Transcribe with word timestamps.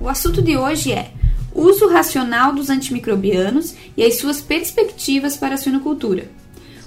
O 0.00 0.08
assunto 0.08 0.40
de 0.40 0.56
hoje 0.56 0.90
é 0.92 1.10
uso 1.54 1.86
racional 1.86 2.54
dos 2.54 2.70
antimicrobianos 2.70 3.74
e 3.94 4.02
as 4.02 4.16
suas 4.16 4.40
perspectivas 4.40 5.36
para 5.36 5.56
a 5.56 5.58
suinocultura. 5.58 6.30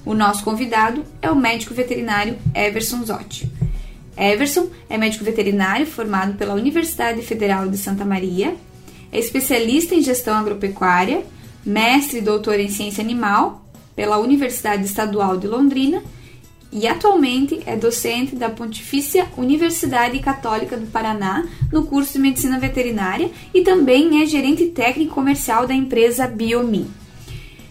O 0.04 0.16
nosso 0.16 0.44
convidado 0.44 1.06
é 1.22 1.30
o 1.30 1.36
médico 1.36 1.76
veterinário 1.76 2.36
Everson 2.56 3.06
Zotti. 3.06 3.48
Everson 4.18 4.72
é 4.90 4.98
médico 4.98 5.24
veterinário 5.24 5.86
formado 5.86 6.34
pela 6.34 6.56
Universidade 6.56 7.22
Federal 7.22 7.68
de 7.70 7.78
Santa 7.78 8.04
Maria, 8.04 8.56
é 9.12 9.20
especialista 9.20 9.94
em 9.94 10.02
gestão 10.02 10.36
agropecuária 10.36 11.24
mestre 11.68 12.20
e 12.20 12.22
doutor 12.22 12.58
em 12.62 12.70
ciência 12.70 13.04
animal 13.04 13.62
pela 13.94 14.18
Universidade 14.18 14.86
Estadual 14.86 15.36
de 15.36 15.48
Londrina 15.48 16.02
e 16.72 16.88
atualmente 16.88 17.60
é 17.66 17.76
docente 17.76 18.38
da 18.38 18.50
Pontifícia 18.50 19.28
Universidade 19.36 20.18
Católica 20.20 20.78
do 20.78 20.88
Paraná 20.88 21.46
no 21.72 21.86
curso 21.86 22.14
de 22.14 22.20
Medicina 22.20 22.58
Veterinária 22.58 23.30
e 23.54 23.62
também 23.62 24.22
é 24.22 24.26
gerente 24.26 24.68
técnico 24.68 25.14
comercial 25.14 25.68
da 25.68 25.74
empresa 25.74 26.26
Biomin. 26.26 26.88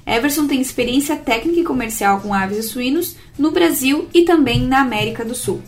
Everson 0.07 0.47
tem 0.47 0.61
experiência 0.61 1.17
técnica 1.17 1.61
e 1.61 1.65
comercial 1.65 2.21
com 2.21 2.35
aves 2.35 2.59
e 2.59 2.63
suínos 2.63 3.17
no 3.39 3.51
Brasil 3.51 4.09
e 4.13 4.23
também 4.23 4.61
na 4.61 4.81
América 4.83 5.25
do 5.25 5.35
Sul. 5.35 5.63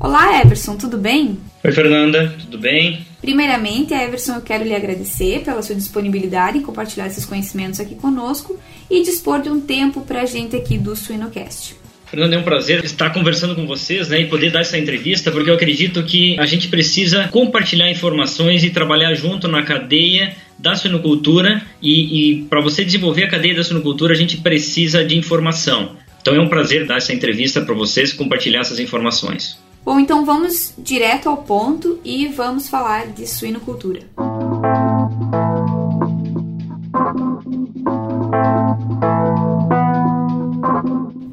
Olá, 0.00 0.40
Everson, 0.40 0.76
tudo 0.76 0.98
bem? 0.98 1.38
Oi, 1.64 1.72
Fernanda, 1.72 2.34
tudo 2.40 2.58
bem? 2.58 3.06
Primeiramente, 3.26 3.92
Everson, 3.92 4.36
eu 4.36 4.40
quero 4.40 4.62
lhe 4.62 4.72
agradecer 4.72 5.40
pela 5.40 5.60
sua 5.60 5.74
disponibilidade 5.74 6.58
em 6.58 6.62
compartilhar 6.62 7.08
esses 7.08 7.24
conhecimentos 7.24 7.80
aqui 7.80 7.96
conosco 7.96 8.56
e 8.88 9.02
dispor 9.02 9.42
de 9.42 9.48
um 9.48 9.60
tempo 9.60 10.02
para 10.02 10.22
a 10.22 10.24
gente 10.24 10.54
aqui 10.54 10.78
do 10.78 10.94
Suinocast. 10.94 11.74
Fernando, 12.06 12.34
é 12.34 12.38
um 12.38 12.44
prazer 12.44 12.84
estar 12.84 13.10
conversando 13.10 13.56
com 13.56 13.66
vocês 13.66 14.10
né, 14.10 14.20
e 14.20 14.26
poder 14.26 14.52
dar 14.52 14.60
essa 14.60 14.78
entrevista, 14.78 15.32
porque 15.32 15.50
eu 15.50 15.54
acredito 15.54 16.04
que 16.04 16.38
a 16.38 16.46
gente 16.46 16.68
precisa 16.68 17.26
compartilhar 17.26 17.90
informações 17.90 18.62
e 18.62 18.70
trabalhar 18.70 19.12
junto 19.14 19.48
na 19.48 19.64
cadeia 19.64 20.36
da 20.56 20.76
suinocultura 20.76 21.60
e, 21.82 22.30
e 22.30 22.42
para 22.44 22.60
você 22.60 22.84
desenvolver 22.84 23.24
a 23.24 23.28
cadeia 23.28 23.56
da 23.56 23.64
suinocultura 23.64 24.14
a 24.14 24.16
gente 24.16 24.36
precisa 24.36 25.04
de 25.04 25.18
informação. 25.18 25.96
Então 26.22 26.32
é 26.32 26.40
um 26.40 26.48
prazer 26.48 26.86
dar 26.86 26.98
essa 26.98 27.12
entrevista 27.12 27.60
para 27.60 27.74
vocês 27.74 28.12
e 28.12 28.14
compartilhar 28.14 28.60
essas 28.60 28.78
informações. 28.78 29.58
Bom, 29.86 30.00
então 30.00 30.24
vamos 30.24 30.74
direto 30.76 31.28
ao 31.28 31.36
ponto 31.36 32.00
e 32.04 32.26
vamos 32.26 32.68
falar 32.68 33.06
de 33.06 33.24
suinocultura. 33.24 34.00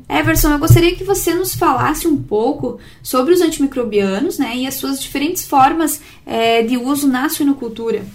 Everson, 0.07 0.51
eu 0.51 0.59
gostaria 0.59 0.95
que 0.95 1.03
você 1.03 1.33
nos 1.33 1.55
falasse 1.55 2.07
um 2.07 2.15
pouco 2.15 2.79
sobre 3.01 3.33
os 3.33 3.41
antimicrobianos 3.41 4.37
né, 4.37 4.55
e 4.55 4.67
as 4.67 4.75
suas 4.75 5.01
diferentes 5.01 5.47
formas 5.47 5.99
é, 6.23 6.61
de 6.61 6.77
uso 6.77 7.07
na 7.07 7.29
suinocultura. 7.29 8.05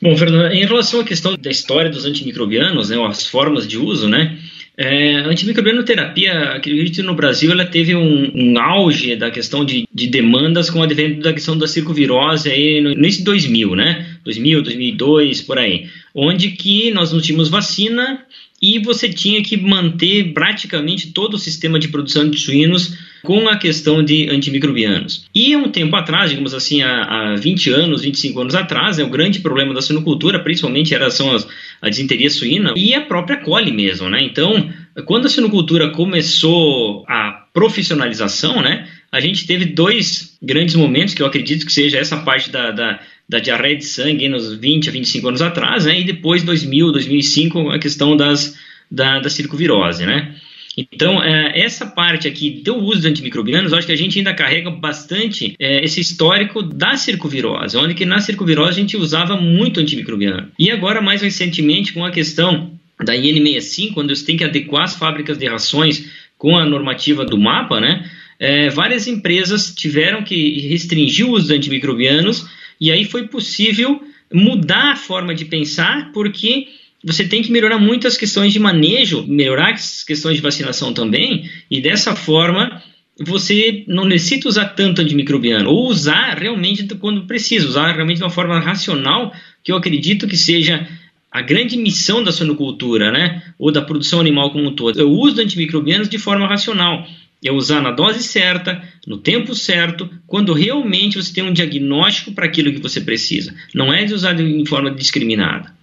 Bom, 0.00 0.16
Fernanda, 0.16 0.54
em 0.54 0.64
relação 0.64 1.00
à 1.00 1.04
questão 1.04 1.34
da 1.36 1.50
história 1.50 1.90
dos 1.90 2.04
antimicrobianos, 2.04 2.90
né, 2.90 3.04
as 3.04 3.26
formas 3.26 3.66
de 3.66 3.78
uso, 3.78 4.08
né, 4.08 4.38
é, 4.82 5.16
a 5.16 5.28
antimicrobianoterapia, 5.28 6.54
acredito 6.54 7.02
no 7.02 7.14
Brasil, 7.14 7.52
ela 7.52 7.66
teve 7.66 7.94
um, 7.94 8.32
um 8.34 8.58
auge 8.58 9.14
da 9.14 9.30
questão 9.30 9.62
de, 9.62 9.86
de, 9.92 10.06
demandas 10.06 10.70
com 10.70 10.78
o 10.78 10.82
advento 10.82 11.20
da 11.20 11.34
questão 11.34 11.58
da 11.58 11.68
circovirose 11.68 12.50
aí 12.50 12.80
no 12.80 12.90
início 12.90 13.18
de 13.18 13.26
2000, 13.26 13.76
né? 13.76 14.06
2000, 14.24 14.62
2002, 14.62 15.42
por 15.42 15.58
aí. 15.58 15.86
Onde 16.14 16.52
que 16.52 16.90
nós 16.92 17.12
não 17.12 17.20
tínhamos 17.20 17.50
vacina 17.50 18.24
e 18.60 18.78
você 18.78 19.08
tinha 19.08 19.42
que 19.42 19.56
manter 19.56 20.32
praticamente 20.32 21.12
todo 21.12 21.34
o 21.34 21.38
sistema 21.38 21.78
de 21.78 21.88
produção 21.88 22.28
de 22.28 22.38
suínos 22.38 22.98
com 23.22 23.48
a 23.48 23.56
questão 23.56 24.02
de 24.02 24.28
antimicrobianos. 24.30 25.26
E 25.34 25.56
um 25.56 25.70
tempo 25.70 25.94
atrás, 25.96 26.30
digamos 26.30 26.54
assim, 26.54 26.82
há, 26.82 27.32
há 27.32 27.36
20 27.36 27.70
anos, 27.70 28.02
25 28.02 28.40
anos 28.40 28.54
atrás, 28.54 28.98
né, 28.98 29.04
o 29.04 29.10
grande 29.10 29.40
problema 29.40 29.74
da 29.74 29.82
suinocultura, 29.82 30.38
principalmente, 30.40 30.94
era, 30.94 31.10
são 31.10 31.34
as, 31.34 31.46
a 31.80 31.88
disenteria 31.88 32.30
suína 32.30 32.72
e 32.76 32.94
a 32.94 33.00
própria 33.00 33.38
coli 33.38 33.72
mesmo. 33.72 34.08
Né? 34.08 34.22
Então, 34.22 34.70
quando 35.04 35.26
a 35.26 35.28
suinocultura 35.28 35.90
começou 35.90 37.04
a 37.08 37.46
profissionalização, 37.52 38.62
né, 38.62 38.88
a 39.12 39.20
gente 39.20 39.46
teve 39.46 39.66
dois 39.66 40.36
grandes 40.42 40.74
momentos, 40.74 41.14
que 41.14 41.22
eu 41.22 41.26
acredito 41.26 41.66
que 41.66 41.72
seja 41.72 41.98
essa 41.98 42.18
parte 42.18 42.50
da, 42.50 42.70
da 42.70 43.00
da 43.30 43.38
diarreia 43.38 43.76
de 43.76 43.84
sangue 43.84 44.28
nos 44.28 44.52
20 44.56 44.88
a 44.88 44.92
25 44.92 45.28
anos 45.28 45.40
atrás, 45.40 45.84
né? 45.84 46.00
e 46.00 46.04
depois 46.04 46.42
2000, 46.42 46.90
2005 46.90 47.70
a 47.70 47.78
questão 47.78 48.16
das, 48.16 48.58
da, 48.90 49.20
da 49.20 49.30
circovirose, 49.30 50.04
né? 50.04 50.34
Então, 50.76 51.22
é, 51.22 51.60
essa 51.60 51.86
parte 51.86 52.26
aqui 52.26 52.50
do 52.50 52.76
uso 52.76 53.02
de 53.02 53.08
antimicrobianos, 53.08 53.72
acho 53.72 53.86
que 53.86 53.92
a 53.92 53.96
gente 53.96 54.18
ainda 54.18 54.34
carrega 54.34 54.70
bastante 54.70 55.54
é, 55.60 55.84
esse 55.84 56.00
histórico 56.00 56.62
da 56.62 56.96
circovirose, 56.96 57.76
onde 57.76 57.94
que 57.94 58.04
na 58.04 58.20
circovirose 58.20 58.70
a 58.70 58.80
gente 58.80 58.96
usava 58.96 59.36
muito 59.36 59.78
antimicrobiano. 59.78 60.48
E 60.58 60.70
agora, 60.70 61.00
mais 61.00 61.22
recentemente, 61.22 61.92
com 61.92 62.04
a 62.04 62.10
questão 62.10 62.72
da 62.98 63.14
IN65, 63.14 63.94
quando 63.94 64.14
você 64.14 64.24
tem 64.24 64.36
que 64.36 64.44
adequar 64.44 64.84
as 64.84 64.94
fábricas 64.94 65.38
de 65.38 65.46
rações 65.46 66.10
com 66.38 66.56
a 66.56 66.64
normativa 66.64 67.24
do 67.24 67.38
mapa, 67.38 67.80
né? 67.80 68.08
É, 68.38 68.70
várias 68.70 69.06
empresas 69.06 69.74
tiveram 69.74 70.22
que 70.22 70.68
restringir 70.68 71.26
o 71.26 71.32
uso 71.32 71.48
de 71.48 71.54
antimicrobianos 71.54 72.46
e 72.80 72.90
aí 72.90 73.04
foi 73.04 73.28
possível 73.28 74.00
mudar 74.32 74.92
a 74.92 74.96
forma 74.96 75.34
de 75.34 75.44
pensar, 75.44 76.12
porque 76.12 76.68
você 77.04 77.26
tem 77.26 77.42
que 77.42 77.50
melhorar 77.50 77.78
muito 77.78 78.06
as 78.06 78.16
questões 78.16 78.52
de 78.52 78.58
manejo, 78.58 79.24
melhorar 79.26 79.72
as 79.72 80.04
questões 80.04 80.36
de 80.36 80.42
vacinação 80.42 80.92
também, 80.92 81.50
e 81.70 81.80
dessa 81.80 82.14
forma 82.14 82.82
você 83.18 83.84
não 83.86 84.06
necessita 84.06 84.48
usar 84.48 84.66
tanto 84.70 85.02
antimicrobiano, 85.02 85.68
ou 85.68 85.88
usar 85.88 86.38
realmente 86.38 86.86
quando 86.94 87.26
precisa, 87.26 87.68
usar 87.68 87.92
realmente 87.92 88.18
de 88.18 88.24
uma 88.24 88.30
forma 88.30 88.58
racional, 88.58 89.32
que 89.62 89.72
eu 89.72 89.76
acredito 89.76 90.26
que 90.26 90.36
seja 90.36 90.88
a 91.30 91.42
grande 91.42 91.76
missão 91.76 92.24
da 92.24 92.32
sonocultura, 92.32 93.12
né, 93.12 93.42
ou 93.58 93.70
da 93.70 93.82
produção 93.82 94.20
animal 94.20 94.50
como 94.50 94.68
um 94.68 94.74
todo. 94.74 94.98
Eu 94.98 95.10
uso 95.10 95.40
antimicrobianos 95.40 96.08
de 96.08 96.18
forma 96.18 96.46
racional 96.46 97.06
é 97.44 97.50
usar 97.50 97.80
na 97.80 97.90
dose 97.90 98.22
certa, 98.22 98.82
no 99.06 99.18
tempo 99.18 99.54
certo, 99.54 100.08
quando 100.26 100.52
realmente 100.52 101.16
você 101.16 101.32
tem 101.32 101.44
um 101.44 101.52
diagnóstico 101.52 102.32
para 102.32 102.46
aquilo 102.46 102.72
que 102.72 102.80
você 102.80 103.00
precisa. 103.00 103.54
Não 103.74 103.92
é 103.92 104.04
de 104.04 104.12
usar 104.12 104.38
em 104.38 104.66
forma 104.66 104.90
discriminada. 104.90 105.74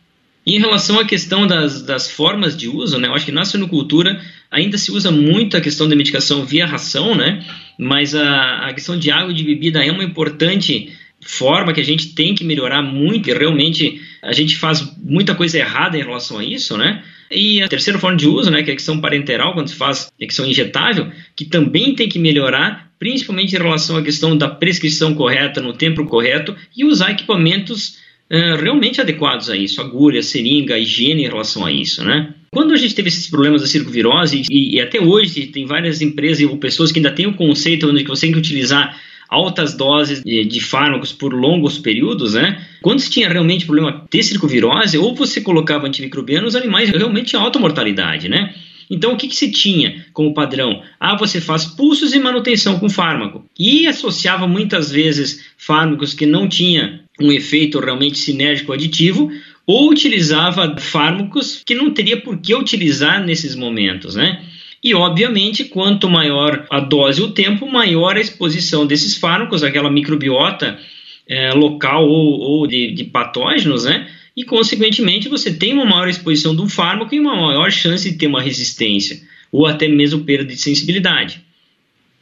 Em 0.46 0.60
relação 0.60 0.98
à 0.98 1.04
questão 1.04 1.46
das, 1.46 1.82
das 1.82 2.10
formas 2.10 2.56
de 2.56 2.70
uso, 2.70 2.98
né, 2.98 3.10
eu 3.10 3.14
acho 3.14 3.26
que 3.26 3.34
na 3.34 3.44
suinocultura 3.44 4.22
ainda 4.50 4.78
se 4.78 4.92
usa 4.92 5.12
muito 5.12 5.58
a 5.58 5.62
questão 5.62 5.90
da 5.90 5.96
medicação 5.96 6.46
via 6.46 6.66
ração, 6.66 7.16
né, 7.16 7.44
mas 7.78 8.16
a, 8.16 8.68
a 8.68 8.74
questão 8.74 8.98
de 8.98 9.12
água 9.12 9.32
e 9.32 9.36
de 9.36 9.44
bebida 9.44 9.84
é 9.84 9.92
uma 9.92 10.06
importante 10.06 10.96
forma 11.28 11.74
que 11.74 11.82
a 11.82 11.86
gente 11.86 12.14
tem 12.14 12.34
que 12.34 12.44
melhorar 12.44 12.82
muito 12.82 13.30
e 13.30 13.34
realmente 13.34 14.02
a 14.24 14.32
gente 14.32 14.56
faz 14.56 14.82
muita 14.98 15.36
coisa 15.36 15.58
errada 15.58 15.98
em 15.98 16.02
relação 16.02 16.40
a 16.40 16.44
isso, 16.44 16.78
né? 16.78 17.04
E 17.30 17.62
a 17.62 17.68
terceira 17.68 18.00
forma 18.00 18.16
de 18.16 18.28
uso, 18.28 18.50
né, 18.50 18.64
que 18.64 18.70
é 18.70 18.74
a 18.74 18.76
questão 18.76 19.02
parenteral, 19.02 19.54
quando 19.54 19.68
se 19.68 19.76
faz 19.76 20.10
questão 20.18 20.46
injetável, 20.46 21.12
que 21.36 21.44
também 21.44 21.94
tem 21.94 22.08
que 22.08 22.18
melhorar, 22.18 22.90
principalmente 22.98 23.54
em 23.54 23.60
relação 23.60 23.98
à 23.98 24.02
questão 24.02 24.38
da 24.38 24.48
prescrição 24.48 25.14
correta, 25.14 25.62
no 25.62 25.74
tempo 25.74 26.06
correto, 26.06 26.56
e 26.76 26.86
usar 26.86 27.12
equipamentos 27.12 27.98
uh, 28.32 28.56
realmente 28.62 29.02
adequados 29.02 29.50
a 29.50 29.58
isso, 29.58 29.82
agulha, 29.82 30.24
seringa, 30.24 30.80
higiene 30.80 31.24
em 31.24 31.28
relação 31.28 31.66
a 31.66 31.72
isso, 31.72 32.02
né? 32.06 32.34
Quando 32.50 32.74
a 32.74 32.78
gente 32.78 32.96
teve 32.96 33.10
esses 33.10 33.30
problemas 33.30 33.62
da 33.62 33.68
circovirose, 33.68 34.44
e, 34.50 34.76
e 34.76 34.80
até 34.80 35.02
hoje 35.02 35.48
tem 35.48 35.66
várias 35.66 36.02
empresas 36.02 36.50
ou 36.50 36.58
pessoas 36.58 36.94
que 36.94 37.00
ainda 37.00 37.12
têm 37.12 37.28
o 37.28 37.34
conceito 37.34 37.90
onde 37.90 38.06
você 38.06 38.22
tem 38.22 38.32
que 38.32 38.40
utilizar 38.40 38.98
altas 39.30 39.74
doses 39.74 40.24
de, 40.24 40.60
fármacos 40.62 41.12
por 41.12 41.34
longos 41.34 41.78
períodos, 41.78 42.34
né? 42.34 42.66
Quando 42.82 43.00
se 43.00 43.10
tinha 43.10 43.30
realmente 43.30 43.66
problema 43.66 44.06
de 44.10 44.24
circovirose, 44.24 44.98
ou 44.98 45.14
você 45.14 45.42
colocava 45.42 45.88
antimicrobiano, 45.88 46.48
os 46.48 46.56
animais 46.56 46.90
realmente 46.90 47.28
tinham 47.28 47.44
alta 47.44 47.60
mortalidade, 47.60 48.30
né? 48.30 48.54
Então, 48.90 49.14
o 49.14 49.18
que, 49.18 49.28
que 49.28 49.36
se 49.36 49.52
tinha 49.52 50.06
como 50.14 50.34
padrão? 50.34 50.82
Ah, 51.00 51.18
você 51.18 51.42
faz 51.42 51.66
pulsos 51.66 52.14
e 52.14 52.20
manutenção 52.20 52.80
com 52.80 52.90
fármaco. 52.90 53.46
E 53.60 53.86
associava 53.86 54.48
muitas 54.48 54.90
vezes 54.90 55.46
fármacos 55.58 56.14
que 56.14 56.26
não 56.26 56.48
tinham 56.48 57.00
um 57.20 57.32
efeito 57.32 57.80
realmente 57.80 58.18
sinérgico 58.18 58.72
aditivo, 58.72 59.30
ou 59.66 59.90
utilizava 59.90 60.78
fármacos 60.80 61.62
que 61.66 61.76
não 61.76 61.92
teria 61.92 62.22
por 62.22 62.38
que 62.38 62.56
utilizar 62.56 63.24
nesses 63.26 63.56
momentos, 63.56 64.16
né? 64.16 64.42
E, 64.88 64.94
obviamente, 64.94 65.66
quanto 65.66 66.10
maior 66.10 66.66
a 66.70 66.80
dose 66.80 67.20
e 67.20 67.24
o 67.26 67.32
tempo, 67.32 67.70
maior 67.70 68.16
a 68.16 68.22
exposição 68.22 68.88
desses 68.88 69.18
fármacos, 69.18 69.62
aquela 69.62 69.92
microbiota 69.92 70.80
é, 71.28 71.52
local 71.52 72.08
ou, 72.08 72.40
ou 72.40 72.66
de, 72.66 72.94
de, 72.94 73.04
patógenos, 73.04 73.84
né? 73.84 74.10
E, 74.34 74.46
consequentemente, 74.46 75.28
você 75.28 75.54
tem 75.54 75.74
uma 75.74 75.84
maior 75.84 76.08
exposição 76.08 76.56
do 76.56 76.70
fármaco 76.70 77.14
e 77.14 77.20
uma 77.20 77.36
maior 77.36 77.70
chance 77.70 78.10
de 78.10 78.18
ter 78.18 78.28
uma 78.28 78.42
resistência, 78.42 79.20
ou 79.52 79.66
até 79.66 79.90
mesmo 79.90 80.24
perda 80.24 80.46
de 80.46 80.56
sensibilidade. 80.56 81.42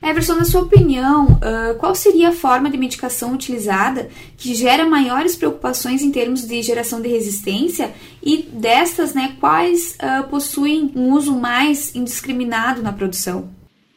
Everson, 0.06 0.36
na 0.36 0.46
sua 0.46 0.62
opinião, 0.62 1.26
uh, 1.26 1.76
qual 1.80 1.96
seria 1.96 2.30
a 2.30 2.32
forma 2.32 2.70
de 2.70 2.78
medicação 2.78 3.34
utilizada 3.34 4.08
que 4.38 4.54
gera 4.54 4.86
maiores 4.86 5.36
preocupações 5.36 6.04
em 6.04 6.12
termos 6.12 6.48
de 6.48 6.62
geração 6.62 7.02
de 7.02 7.08
resistência 7.08 7.92
e 8.24 8.46
destas, 8.54 9.16
né, 9.16 9.36
quais 9.40 9.98
uh, 9.98 10.28
possuem 10.30 10.92
um 10.96 11.12
uso 11.12 11.36
mais 11.36 11.96
indiscriminado 11.96 12.84
na 12.84 12.94
produção? 12.94 13.50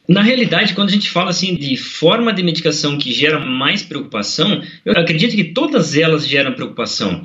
Na 0.07 0.23
realidade, 0.23 0.73
quando 0.73 0.89
a 0.89 0.93
gente 0.93 1.11
fala 1.11 1.29
assim 1.29 1.55
de 1.55 1.77
forma 1.77 2.33
de 2.33 2.41
medicação 2.41 2.97
que 2.97 3.11
gera 3.11 3.39
mais 3.39 3.83
preocupação, 3.83 4.63
eu 4.83 4.93
acredito 4.93 5.35
que 5.35 5.43
todas 5.43 5.95
elas 5.95 6.27
geram 6.27 6.53
preocupação. 6.53 7.21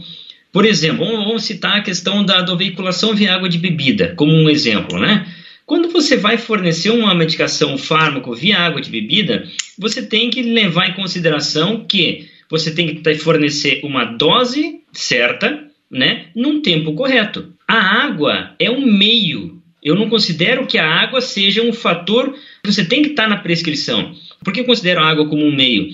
Por 0.53 0.67
exemplo, 0.67 1.07
vamos 1.07 1.45
citar 1.45 1.79
a 1.79 1.83
questão 1.83 2.23
da, 2.23 2.43
da 2.43 2.55
veiculação 2.55 3.15
via 3.15 3.35
água 3.35 3.49
de 3.49 3.57
bebida, 3.57 4.15
como 4.15 4.31
um 4.31 4.51
exemplo, 4.51 5.01
né? 5.01 5.27
Quando 5.66 5.88
você 5.88 6.16
vai 6.16 6.37
fornecer 6.37 6.90
uma 6.90 7.14
medicação, 7.14 7.75
um 7.75 7.78
fármaco 7.78 8.34
via 8.34 8.58
água 8.58 8.81
de 8.81 8.90
bebida, 8.90 9.49
você 9.78 10.02
tem 10.02 10.28
que 10.28 10.43
levar 10.43 10.90
em 10.90 10.94
consideração 10.94 11.87
que 11.87 12.28
você 12.50 12.70
tem 12.75 12.94
que 12.94 13.14
fornecer 13.14 13.81
uma 13.82 14.05
dose 14.05 14.81
certa, 14.93 15.66
né, 15.90 16.26
num 16.34 16.61
tempo 16.61 16.94
correto. 16.94 17.52
A 17.66 18.05
água 18.05 18.55
é 18.58 18.70
um 18.70 18.84
meio. 18.84 19.62
Eu 19.82 19.94
não 19.94 20.08
considero 20.08 20.66
que 20.66 20.78
a 20.78 20.87
água 20.87 21.20
seja 21.20 21.62
um 21.62 21.72
fator 21.72 22.34
que 22.62 22.72
você 22.72 22.84
tem 22.84 23.02
que 23.02 23.11
estar 23.11 23.28
na 23.28 23.38
prescrição. 23.38 24.14
Por 24.43 24.52
que 24.52 24.61
eu 24.61 24.64
considero 24.64 25.00
a 25.00 25.08
água 25.08 25.26
como 25.28 25.44
um 25.44 25.55
meio? 25.55 25.88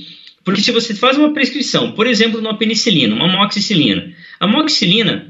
Porque 0.44 0.60
se 0.60 0.72
você 0.72 0.94
faz 0.94 1.16
uma 1.16 1.32
prescrição, 1.32 1.92
por 1.92 2.06
exemplo, 2.06 2.40
numa 2.40 2.56
penicilina, 2.56 3.14
uma 3.14 3.26
amoxicilina, 3.26 4.12
a 4.40 4.46
amoxicilina 4.46 5.29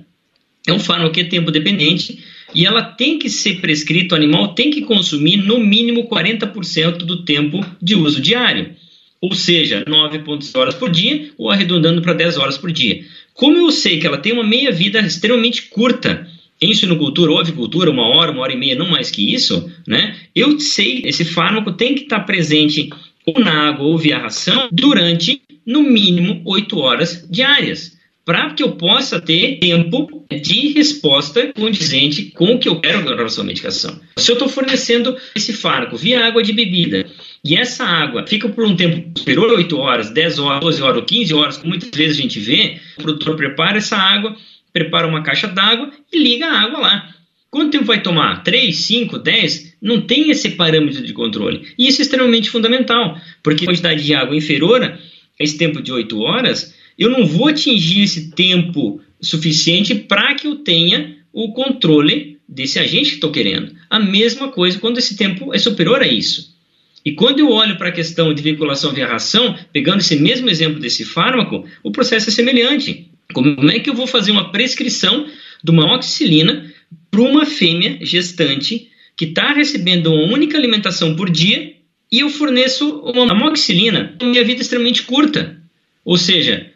é 0.67 0.73
um 0.73 0.79
fármaco 0.79 1.15
que 1.15 1.21
é 1.21 1.25
tempo 1.25 1.51
dependente 1.51 2.19
e 2.55 2.67
ela 2.67 2.83
tem 2.83 3.19
que 3.19 3.31
ser 3.31 3.61
prescrita, 3.61 4.15
o 4.15 4.19
animal 4.19 4.55
tem 4.55 4.71
que 4.71 4.83
consumir 4.83 5.37
no 5.39 5.59
mínimo 5.59 6.09
40% 6.09 6.99
do 6.99 7.25
tempo 7.25 7.65
de 7.81 7.95
uso 7.95 8.21
diário. 8.21 8.75
Ou 9.21 9.35
seja, 9.35 9.85
9 9.87 10.23
horas 10.55 10.75
por 10.75 10.91
dia 10.91 11.31
ou 11.37 11.51
arredondando 11.51 12.01
para 12.03 12.15
10 12.15 12.39
horas 12.39 12.59
por 12.59 12.73
dia. 12.73 13.05
Como 13.35 13.57
eu 13.59 13.71
sei 13.71 13.99
que 13.99 14.07
ela 14.07 14.19
tem 14.19 14.33
uma 14.33 14.45
meia-vida 14.45 15.01
extremamente 15.01 15.62
curta, 15.62 16.27
em 16.61 16.75
suinocultura 16.75 17.31
ou 17.31 17.39
avicultura, 17.39 17.91
uma 17.91 18.07
hora, 18.07 18.33
uma 18.33 18.43
hora 18.43 18.53
e 18.53 18.57
meia, 18.57 18.75
não 18.75 18.89
mais 18.89 19.11
que 19.11 19.33
isso, 19.33 19.71
né? 19.87 20.17
Eu 20.35 20.59
sei, 20.61 21.03
esse 21.07 21.25
fármaco 21.25 21.73
tem 21.73 21.95
que 21.95 22.03
estar 22.03 22.21
presente 22.21 22.91
ou 23.25 23.41
na 23.41 23.69
água 23.69 23.87
ou 23.87 23.97
via 23.97 24.19
ração 24.19 24.69
durante, 24.71 25.41
no 25.65 25.83
mínimo, 25.83 26.43
8 26.45 26.79
horas 26.79 27.27
diárias 27.31 27.99
para 28.31 28.50
que 28.50 28.62
eu 28.62 28.77
possa 28.77 29.21
ter 29.21 29.59
tempo 29.59 30.25
de 30.31 30.69
resposta 30.69 31.53
condizente 31.53 32.27
com 32.27 32.55
o 32.55 32.61
que 32.61 32.69
eu 32.69 32.81
quero 32.81 33.03
relação 33.05 33.43
à 33.43 33.47
medicação. 33.49 34.00
Se 34.17 34.31
eu 34.31 34.35
estou 34.35 34.49
fornecendo 34.49 35.17
esse 35.35 35.53
fármaco 35.53 35.97
via 35.97 36.25
água 36.25 36.41
de 36.41 36.53
bebida 36.53 37.11
e 37.44 37.56
essa 37.56 37.82
água 37.85 38.25
fica 38.25 38.49
por 38.49 38.65
um 38.65 38.77
tempo 38.77 39.19
superior 39.19 39.50
a 39.50 39.55
8 39.55 39.77
horas, 39.77 40.11
10 40.11 40.38
horas, 40.38 40.61
12 40.61 40.81
horas 40.81 40.97
ou 40.99 41.03
15 41.03 41.35
horas, 41.35 41.56
como 41.56 41.71
muitas 41.71 41.91
vezes 41.91 42.19
a 42.19 42.23
gente 42.23 42.38
vê, 42.38 42.79
o 43.00 43.03
produtor 43.03 43.35
prepara 43.35 43.79
essa 43.79 43.97
água, 43.97 44.37
prepara 44.73 45.09
uma 45.09 45.25
caixa 45.25 45.49
d'água 45.49 45.91
e 46.12 46.23
liga 46.23 46.47
a 46.47 46.61
água 46.61 46.79
lá. 46.79 47.15
Quanto 47.50 47.73
tempo 47.73 47.87
vai 47.87 48.00
tomar? 48.00 48.44
3, 48.44 48.76
5, 48.76 49.19
10? 49.19 49.76
Não 49.83 50.03
tem 50.03 50.31
esse 50.31 50.50
parâmetro 50.50 51.05
de 51.05 51.12
controle. 51.12 51.67
E 51.76 51.88
isso 51.88 52.00
é 52.00 52.03
extremamente 52.03 52.49
fundamental, 52.49 53.21
porque 53.43 53.65
a 53.65 53.67
quantidade 53.67 54.05
de 54.05 54.15
água 54.15 54.37
inferior 54.37 54.85
a 54.85 54.99
esse 55.43 55.59
tempo 55.59 55.83
de 55.83 55.91
8 55.91 56.17
horas 56.21 56.79
eu 57.00 57.08
não 57.08 57.26
vou 57.26 57.49
atingir 57.49 58.02
esse 58.02 58.31
tempo 58.32 59.00
suficiente 59.19 59.94
para 59.94 60.35
que 60.35 60.47
eu 60.47 60.56
tenha 60.56 61.17
o 61.32 61.50
controle 61.52 62.38
desse 62.47 62.79
agente 62.79 63.11
que 63.11 63.14
estou 63.14 63.32
querendo. 63.32 63.75
A 63.88 63.99
mesma 63.99 64.49
coisa 64.49 64.79
quando 64.79 64.99
esse 64.99 65.17
tempo 65.17 65.55
é 65.55 65.58
superior 65.58 66.02
a 66.02 66.06
isso. 66.06 66.55
E 67.02 67.12
quando 67.12 67.38
eu 67.38 67.49
olho 67.49 67.79
para 67.79 67.88
a 67.88 67.93
questão 67.93 68.35
de 68.35 68.43
vinculação 68.43 68.93
via 68.93 69.06
ração, 69.06 69.56
pegando 69.73 70.00
esse 70.00 70.17
mesmo 70.17 70.50
exemplo 70.50 70.79
desse 70.79 71.02
fármaco, 71.05 71.64
o 71.82 71.91
processo 71.91 72.29
é 72.29 72.32
semelhante. 72.32 73.08
Como 73.32 73.70
é 73.70 73.79
que 73.79 73.88
eu 73.88 73.94
vou 73.94 74.06
fazer 74.06 74.31
uma 74.32 74.52
prescrição 74.52 75.26
de 75.64 75.70
uma 75.70 75.94
oxicilina 75.94 76.70
para 77.11 77.23
uma 77.23 77.47
fêmea 77.47 77.99
gestante 78.02 78.91
que 79.17 79.25
está 79.25 79.55
recebendo 79.55 80.12
uma 80.12 80.35
única 80.35 80.58
alimentação 80.58 81.17
por 81.17 81.31
dia 81.31 81.75
e 82.12 82.20
eu 82.20 82.29
forneço 82.29 83.00
uma 83.00 83.32
amoxicilina 83.32 84.14
em 84.20 84.31
minha 84.31 84.44
vida 84.44 84.61
extremamente 84.61 85.05
curta? 85.05 85.56
Ou 86.05 86.19
seja, 86.19 86.69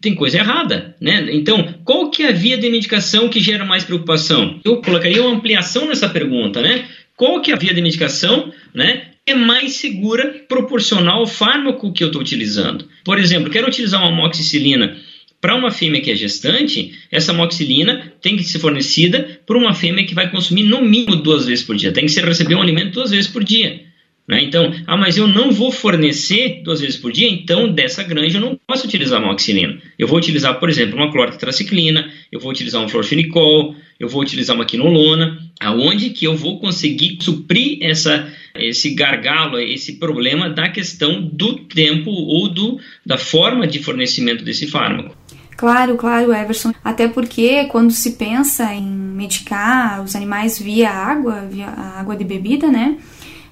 tem 0.00 0.14
coisa 0.14 0.38
errada, 0.38 0.94
né? 1.00 1.28
Então, 1.32 1.74
qual 1.84 2.10
que 2.10 2.22
é 2.22 2.28
a 2.28 2.32
via 2.32 2.58
de 2.58 2.68
medicação 2.68 3.28
que 3.28 3.40
gera 3.40 3.64
mais 3.64 3.84
preocupação? 3.84 4.60
Eu 4.64 4.80
colocaria 4.82 5.22
uma 5.22 5.34
ampliação 5.34 5.88
nessa 5.88 6.08
pergunta, 6.08 6.60
né? 6.60 6.86
Qual 7.16 7.40
que 7.40 7.50
é 7.50 7.54
a 7.54 7.58
via 7.58 7.72
de 7.72 7.80
medicação, 7.80 8.52
né? 8.74 9.12
É 9.26 9.34
mais 9.34 9.74
segura 9.74 10.44
proporcional 10.46 11.20
ao 11.20 11.26
fármaco 11.26 11.92
que 11.92 12.04
eu 12.04 12.08
estou 12.08 12.20
utilizando. 12.20 12.86
Por 13.04 13.18
exemplo, 13.18 13.50
quero 13.50 13.66
utilizar 13.66 14.00
uma 14.00 14.10
amoxicilina 14.10 14.96
para 15.40 15.54
uma 15.54 15.70
fêmea 15.70 16.00
que 16.00 16.10
é 16.10 16.16
gestante, 16.16 16.92
essa 17.10 17.32
amoxicilina 17.32 18.12
tem 18.20 18.36
que 18.36 18.44
ser 18.44 18.58
fornecida 18.58 19.40
por 19.46 19.56
uma 19.56 19.74
fêmea 19.74 20.04
que 20.04 20.14
vai 20.14 20.30
consumir 20.30 20.64
no 20.64 20.82
mínimo 20.82 21.16
duas 21.16 21.46
vezes 21.46 21.64
por 21.64 21.76
dia. 21.76 21.92
Tem 21.92 22.04
que 22.04 22.10
ser 22.10 22.24
receber 22.24 22.54
um 22.54 22.62
alimento 22.62 22.92
duas 22.92 23.10
vezes 23.10 23.30
por 23.30 23.44
dia. 23.44 23.85
Né? 24.28 24.42
Então, 24.42 24.72
ah, 24.86 24.96
mas 24.96 25.16
eu 25.16 25.28
não 25.28 25.52
vou 25.52 25.70
fornecer 25.70 26.60
duas 26.64 26.80
vezes 26.80 26.96
por 26.96 27.12
dia, 27.12 27.28
então 27.30 27.72
dessa 27.72 28.02
granja 28.02 28.38
eu 28.38 28.40
não 28.40 28.58
posso 28.66 28.86
utilizar 28.86 29.22
amoxicilina. 29.22 29.78
Eu 29.98 30.08
vou 30.08 30.18
utilizar, 30.18 30.58
por 30.58 30.68
exemplo, 30.68 30.96
uma 30.96 31.12
clorotetraciclina, 31.12 32.10
eu 32.32 32.40
vou 32.40 32.50
utilizar 32.50 32.82
um 32.82 32.88
florfenicol, 32.88 33.76
eu 34.00 34.08
vou 34.08 34.20
utilizar 34.20 34.56
uma 34.56 34.64
quinolona, 34.64 35.38
aonde 35.60 36.10
que 36.10 36.24
eu 36.24 36.36
vou 36.36 36.58
conseguir 36.58 37.18
suprir 37.20 37.78
essa, 37.80 38.28
esse 38.56 38.94
gargalo, 38.94 39.58
esse 39.60 39.98
problema 39.98 40.50
da 40.50 40.68
questão 40.68 41.22
do 41.22 41.60
tempo 41.60 42.10
ou 42.10 42.48
do, 42.48 42.80
da 43.04 43.16
forma 43.16 43.66
de 43.66 43.78
fornecimento 43.78 44.44
desse 44.44 44.66
fármaco. 44.66 45.16
Claro, 45.56 45.96
claro, 45.96 46.34
Everson. 46.34 46.74
Até 46.84 47.08
porque 47.08 47.64
quando 47.66 47.90
se 47.90 48.12
pensa 48.12 48.74
em 48.74 48.84
medicar 48.84 50.02
os 50.02 50.14
animais 50.14 50.58
via 50.58 50.90
água, 50.90 51.46
via 51.50 51.68
água 51.68 52.14
de 52.14 52.24
bebida, 52.24 52.70
né? 52.70 52.98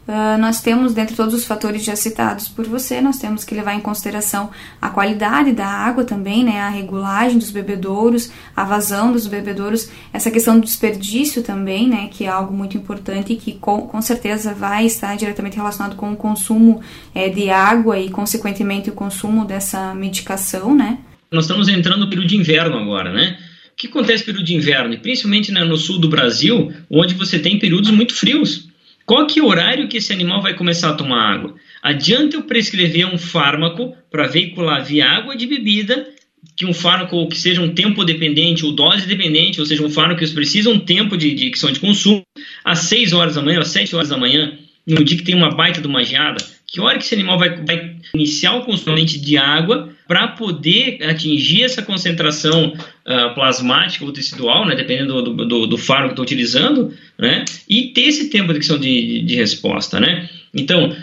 Uh, 0.07 0.39
nós 0.39 0.61
temos, 0.61 0.93
dentre 0.93 1.17
todos 1.17 1.33
os 1.33 1.47
fatores 1.47 1.83
já 1.83 1.97
citados 1.97 2.47
por 2.47 2.67
você, 2.67 3.01
nós 3.01 3.19
temos 3.19 3.43
que 3.43 3.55
levar 3.55 3.75
em 3.75 3.81
consideração 3.81 4.51
a 4.81 4.91
qualidade 4.91 5.53
da 5.53 5.67
água 5.67 6.05
também, 6.05 6.45
né, 6.45 6.61
a 6.61 6.69
regulagem 6.69 7.39
dos 7.39 7.51
bebedouros, 7.51 8.31
a 8.55 8.65
vazão 8.65 9.13
dos 9.13 9.27
bebedouros, 9.27 9.91
essa 10.13 10.31
questão 10.31 10.61
do 10.61 10.67
desperdício 10.67 11.43
também, 11.43 11.89
né, 11.89 12.09
que 12.11 12.25
é 12.25 12.29
algo 12.29 12.53
muito 12.53 12.77
importante 12.77 13.33
e 13.33 13.37
que 13.37 13.53
com, 13.55 13.87
com 13.87 14.03
certeza 14.03 14.53
vai 14.53 14.85
estar 14.85 15.17
diretamente 15.17 15.57
relacionado 15.57 15.97
com 15.97 16.13
o 16.13 16.17
consumo 16.17 16.83
é, 17.15 17.31
de 17.31 17.49
água 17.49 17.99
e, 17.99 18.11
consequentemente, 18.11 18.91
o 18.91 18.93
consumo 18.93 19.47
dessa 19.47 19.95
medicação, 19.95 20.75
né. 20.75 20.99
Nós 21.33 21.45
estamos 21.45 21.67
entrando 21.67 22.01
no 22.01 22.11
período 22.11 22.29
de 22.29 22.37
inverno 22.37 22.77
agora, 22.77 23.11
né? 23.11 23.39
O 23.73 23.77
que 23.77 23.89
acontece 23.89 24.21
no 24.21 24.27
período 24.27 24.45
de 24.45 24.55
inverno? 24.55 24.97
Principalmente 24.99 25.51
né, 25.51 25.65
no 25.65 25.77
sul 25.77 25.99
do 25.99 26.09
Brasil, 26.09 26.73
onde 26.91 27.15
você 27.15 27.39
tem 27.39 27.59
períodos 27.59 27.91
muito 27.91 28.15
frios. 28.15 28.69
Qual 29.07 29.27
que 29.27 29.39
é 29.39 29.43
o 29.43 29.47
horário 29.47 29.89
que 29.89 29.99
esse 29.99 30.13
animal 30.13 30.41
vai 30.41 30.55
começar 30.55 30.91
a 30.91 30.95
tomar 30.95 31.35
água? 31.35 31.55
Adianta 31.83 32.37
eu 32.37 32.43
prescrever 32.45 33.07
um 33.07 33.19
fármaco 33.19 33.95
para 34.11 34.27
veicular 34.27 34.83
via 34.83 35.07
água 35.07 35.37
de 35.37 35.47
bebida, 35.47 36.09
que 36.57 36.65
um 36.65 36.73
fármaco 36.73 37.29
que 37.29 37.37
seja 37.37 37.61
um 37.61 37.75
tempo 37.75 38.05
dependente 38.05 38.65
ou 38.65 38.73
dose 38.73 39.07
dependente, 39.07 39.61
ou 39.61 39.67
seja, 39.67 39.85
um 39.85 39.91
fármaco 39.91 40.21
que 40.21 40.31
precisa 40.31 40.71
um 40.71 40.79
tempo 40.79 41.17
de, 41.17 41.35
de, 41.35 41.51
de 41.51 41.81
consumo, 41.81 42.23
às 42.65 42.79
6 42.81 43.13
horas 43.13 43.35
da 43.35 43.43
manhã, 43.43 43.61
às 43.61 43.69
7 43.69 43.95
horas 43.95 44.09
da 44.09 44.17
manhã, 44.17 44.59
no 44.87 45.05
dia 45.05 45.19
que 45.19 45.25
tem 45.25 45.35
uma 45.35 45.55
baita 45.55 45.81
de 45.81 45.87
uma 45.87 46.03
geada, 46.03 46.43
que 46.67 46.81
hora 46.81 46.99
que 46.99 47.05
esse 47.05 47.15
animal 47.15 47.39
vai, 47.39 47.63
vai 47.63 47.97
iniciar 48.15 48.57
o 48.57 48.65
consumo 48.65 48.97
de 48.97 49.37
água 49.37 49.94
para 50.07 50.29
poder 50.29 51.03
atingir 51.03 51.63
essa 51.63 51.83
concentração 51.83 52.75
uh, 52.75 53.35
plasmática 53.35 54.05
ou 54.05 54.13
tecidual, 54.13 54.67
né, 54.67 54.75
dependendo 54.75 55.23
do, 55.23 55.47
do, 55.47 55.67
do 55.67 55.79
fármaco 55.79 56.09
que 56.09 56.13
estou 56.13 56.25
utilizando, 56.25 56.95
né, 57.19 57.45
e 57.69 57.89
ter 57.89 58.03
esse 58.03 58.29
tempo 58.29 58.53
de, 58.53 58.61
de, 58.79 59.23
de 59.23 59.35
resposta. 59.35 59.99
Né? 59.99 60.29
Então, 60.53 60.95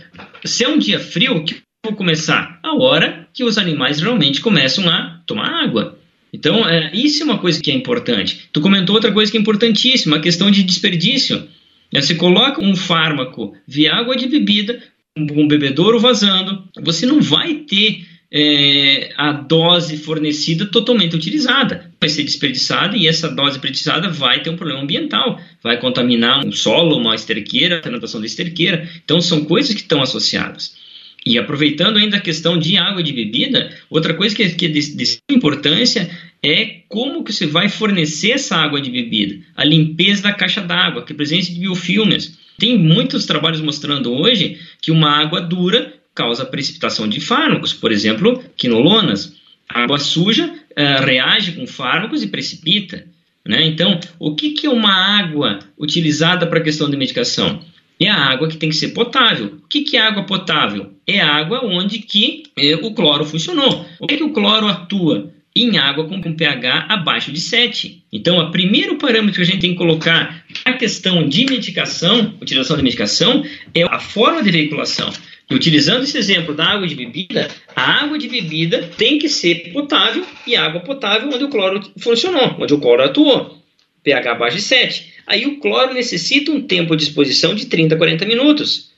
se 0.46 0.64
é 0.64 0.70
um 0.70 0.78
dia 0.78 1.00
frio, 1.00 1.44
que 1.44 1.58
vou 1.84 1.96
começar? 1.96 2.60
A 2.62 2.76
hora 2.76 3.28
que 3.34 3.44
os 3.44 3.58
animais 3.58 4.00
realmente 4.00 4.40
começam 4.40 4.88
a 4.88 5.20
tomar 5.26 5.64
água. 5.64 5.98
Então, 6.32 6.68
é, 6.68 6.92
isso 6.94 7.24
é 7.24 7.26
uma 7.26 7.40
coisa 7.40 7.62
que 7.62 7.72
é 7.72 7.74
importante. 7.74 8.50
Tu 8.54 8.62
comentou 8.62 8.96
outra 8.96 9.12
coisa 9.12 9.32
que 9.32 9.38
é 9.38 9.42
importantíssima, 9.42 10.18
a 10.18 10.22
questão 10.22 10.52
de 10.52 10.64
desperdício. 10.64 11.48
Você 11.94 12.16
coloca 12.16 12.64
um 12.64 12.76
fármaco 12.76 13.54
via 13.68 13.94
água 13.94 14.16
de 14.16 14.28
bebida 14.28 14.82
um 15.18 15.48
bebedouro 15.48 16.00
vazando, 16.00 16.64
você 16.82 17.06
não 17.06 17.22
vai 17.22 17.56
ter 17.56 18.06
é, 18.32 19.12
a 19.18 19.34
dose 19.34 19.98
fornecida 19.98 20.66
totalmente 20.66 21.16
utilizada. 21.16 21.92
Vai 22.00 22.10
ser 22.10 22.24
desperdiçada 22.24 22.96
e 22.96 23.08
essa 23.08 23.28
dose 23.28 23.52
desperdiçada 23.52 24.10
vai 24.10 24.42
ter 24.42 24.50
um 24.50 24.56
problema 24.56 24.82
ambiental, 24.82 25.40
vai 25.62 25.78
contaminar 25.80 26.46
um 26.46 26.52
solo, 26.52 26.98
uma 26.98 27.14
esterqueira, 27.14 27.80
a 27.80 27.84
fermentação 27.84 28.22
da 28.22 28.26
esterqueira. 28.26 28.90
Então, 29.04 29.20
são 29.20 29.44
coisas 29.44 29.74
que 29.74 29.82
estão 29.82 30.02
associadas. 30.02 30.80
E 31.26 31.38
aproveitando 31.38 31.98
ainda 31.98 32.18
a 32.18 32.22
questão 32.22 32.58
de 32.58 32.78
água 32.78 33.04
de 33.04 33.14
bebida, 33.14 33.76
outra 33.90 34.14
coisa 34.14 34.36
que 34.36 34.42
é, 34.42 34.50
que 34.50 34.66
é 34.66 34.70
de, 34.70 34.96
de 34.96 35.20
importância 35.30 36.10
é 36.42 36.82
como 36.88 37.24
que 37.24 37.32
você 37.32 37.46
vai 37.46 37.70
fornecer 37.70 38.32
essa 38.32 38.56
água 38.56 38.82
de 38.82 38.90
bebida, 38.90 39.40
a 39.56 39.64
limpeza 39.64 40.24
da 40.24 40.34
caixa 40.34 40.62
d'água, 40.62 41.04
que 41.06 41.14
é 41.14 41.16
presença 41.16 41.52
de 41.54 41.60
biofilmes. 41.60 42.40
Tem 42.58 42.76
muitos 42.78 43.26
trabalhos 43.26 43.62
mostrando 43.62 44.12
hoje 44.12 44.58
que 44.82 44.90
uma 44.90 45.12
água 45.12 45.40
dura 45.42 45.94
causa 46.14 46.46
precipitação 46.46 47.08
de 47.08 47.20
fármacos, 47.20 47.74
por 47.74 47.92
exemplo, 47.92 48.44
quinolonas. 48.56 49.36
A 49.68 49.84
água 49.84 50.00
suja 50.00 50.46
uh, 50.46 51.06
reage 51.06 51.54
com 51.54 51.66
fármacos 51.66 52.22
e 52.24 52.28
precipita. 52.28 53.06
Né? 53.46 53.66
Então, 53.66 54.00
o 54.20 54.36
que, 54.36 54.52
que 54.52 54.68
é 54.68 54.70
uma 54.70 54.94
água 54.94 55.60
utilizada 55.78 56.46
para 56.46 56.60
a 56.60 56.64
questão 56.64 56.90
de 56.90 56.98
medicação? 56.98 57.62
É 58.00 58.10
a 58.10 58.16
água 58.16 58.48
que 58.48 58.58
tem 58.58 58.70
que 58.70 58.76
ser 58.76 58.90
potável. 58.90 59.60
O 59.64 59.68
que, 59.68 59.82
que 59.82 59.98
é 59.98 60.02
água 60.02 60.24
potável? 60.24 60.94
É 61.06 61.20
água 61.20 61.64
onde 61.64 62.00
que 62.00 62.44
é, 62.58 62.76
o 62.76 62.94
cloro 62.94 63.24
funcionou. 63.26 63.86
O 64.00 64.08
que, 64.08 64.18
que 64.18 64.24
o 64.24 64.34
cloro 64.34 64.68
atua? 64.68 65.32
Em 65.56 65.78
água 65.78 66.06
com, 66.06 66.22
com 66.22 66.34
pH 66.34 66.86
abaixo 66.88 67.32
de 67.32 67.40
7. 67.40 68.04
Então, 68.12 68.38
o 68.40 68.52
primeiro 68.52 68.98
parâmetro 68.98 69.36
que 69.36 69.42
a 69.42 69.46
gente 69.46 69.60
tem 69.60 69.72
que 69.72 69.78
colocar 69.78 70.46
na 70.66 70.74
questão 70.74 71.28
de 71.28 71.46
medicação, 71.46 72.34
utilização 72.42 72.78
de 72.78 72.84
medicação, 72.84 73.44
é 73.76 73.84
a 73.84 74.00
forma 74.00 74.42
de 74.42 74.50
veiculação. 74.50 75.12
Utilizando 75.52 76.04
esse 76.04 76.18
exemplo 76.18 76.54
da 76.54 76.66
água 76.66 76.88
de 76.88 76.96
bebida, 76.96 77.50
a 77.76 78.04
água 78.04 78.18
de 78.18 78.30
bebida 78.30 78.90
tem 78.98 79.20
que 79.20 79.28
ser 79.28 79.72
potável 79.74 80.26
e 80.48 80.56
água 80.56 80.82
potável 80.82 81.30
onde 81.32 81.44
o 81.44 81.50
cloro 81.50 81.82
funcionou, 82.00 82.56
onde 82.60 82.74
o 82.74 82.80
cloro 82.80 83.04
atuou. 83.04 83.58
pH 84.04 84.32
abaixo 84.32 84.58
de 84.58 84.64
7. 84.64 85.14
Aí 85.28 85.46
o 85.46 85.60
cloro 85.60 85.94
necessita 85.94 86.52
um 86.52 86.62
tempo 86.62 86.96
de 86.96 87.04
exposição 87.04 87.54
de 87.54 87.66
30 87.66 87.96
a 87.96 87.98
40 87.98 88.26
minutos. 88.26 88.92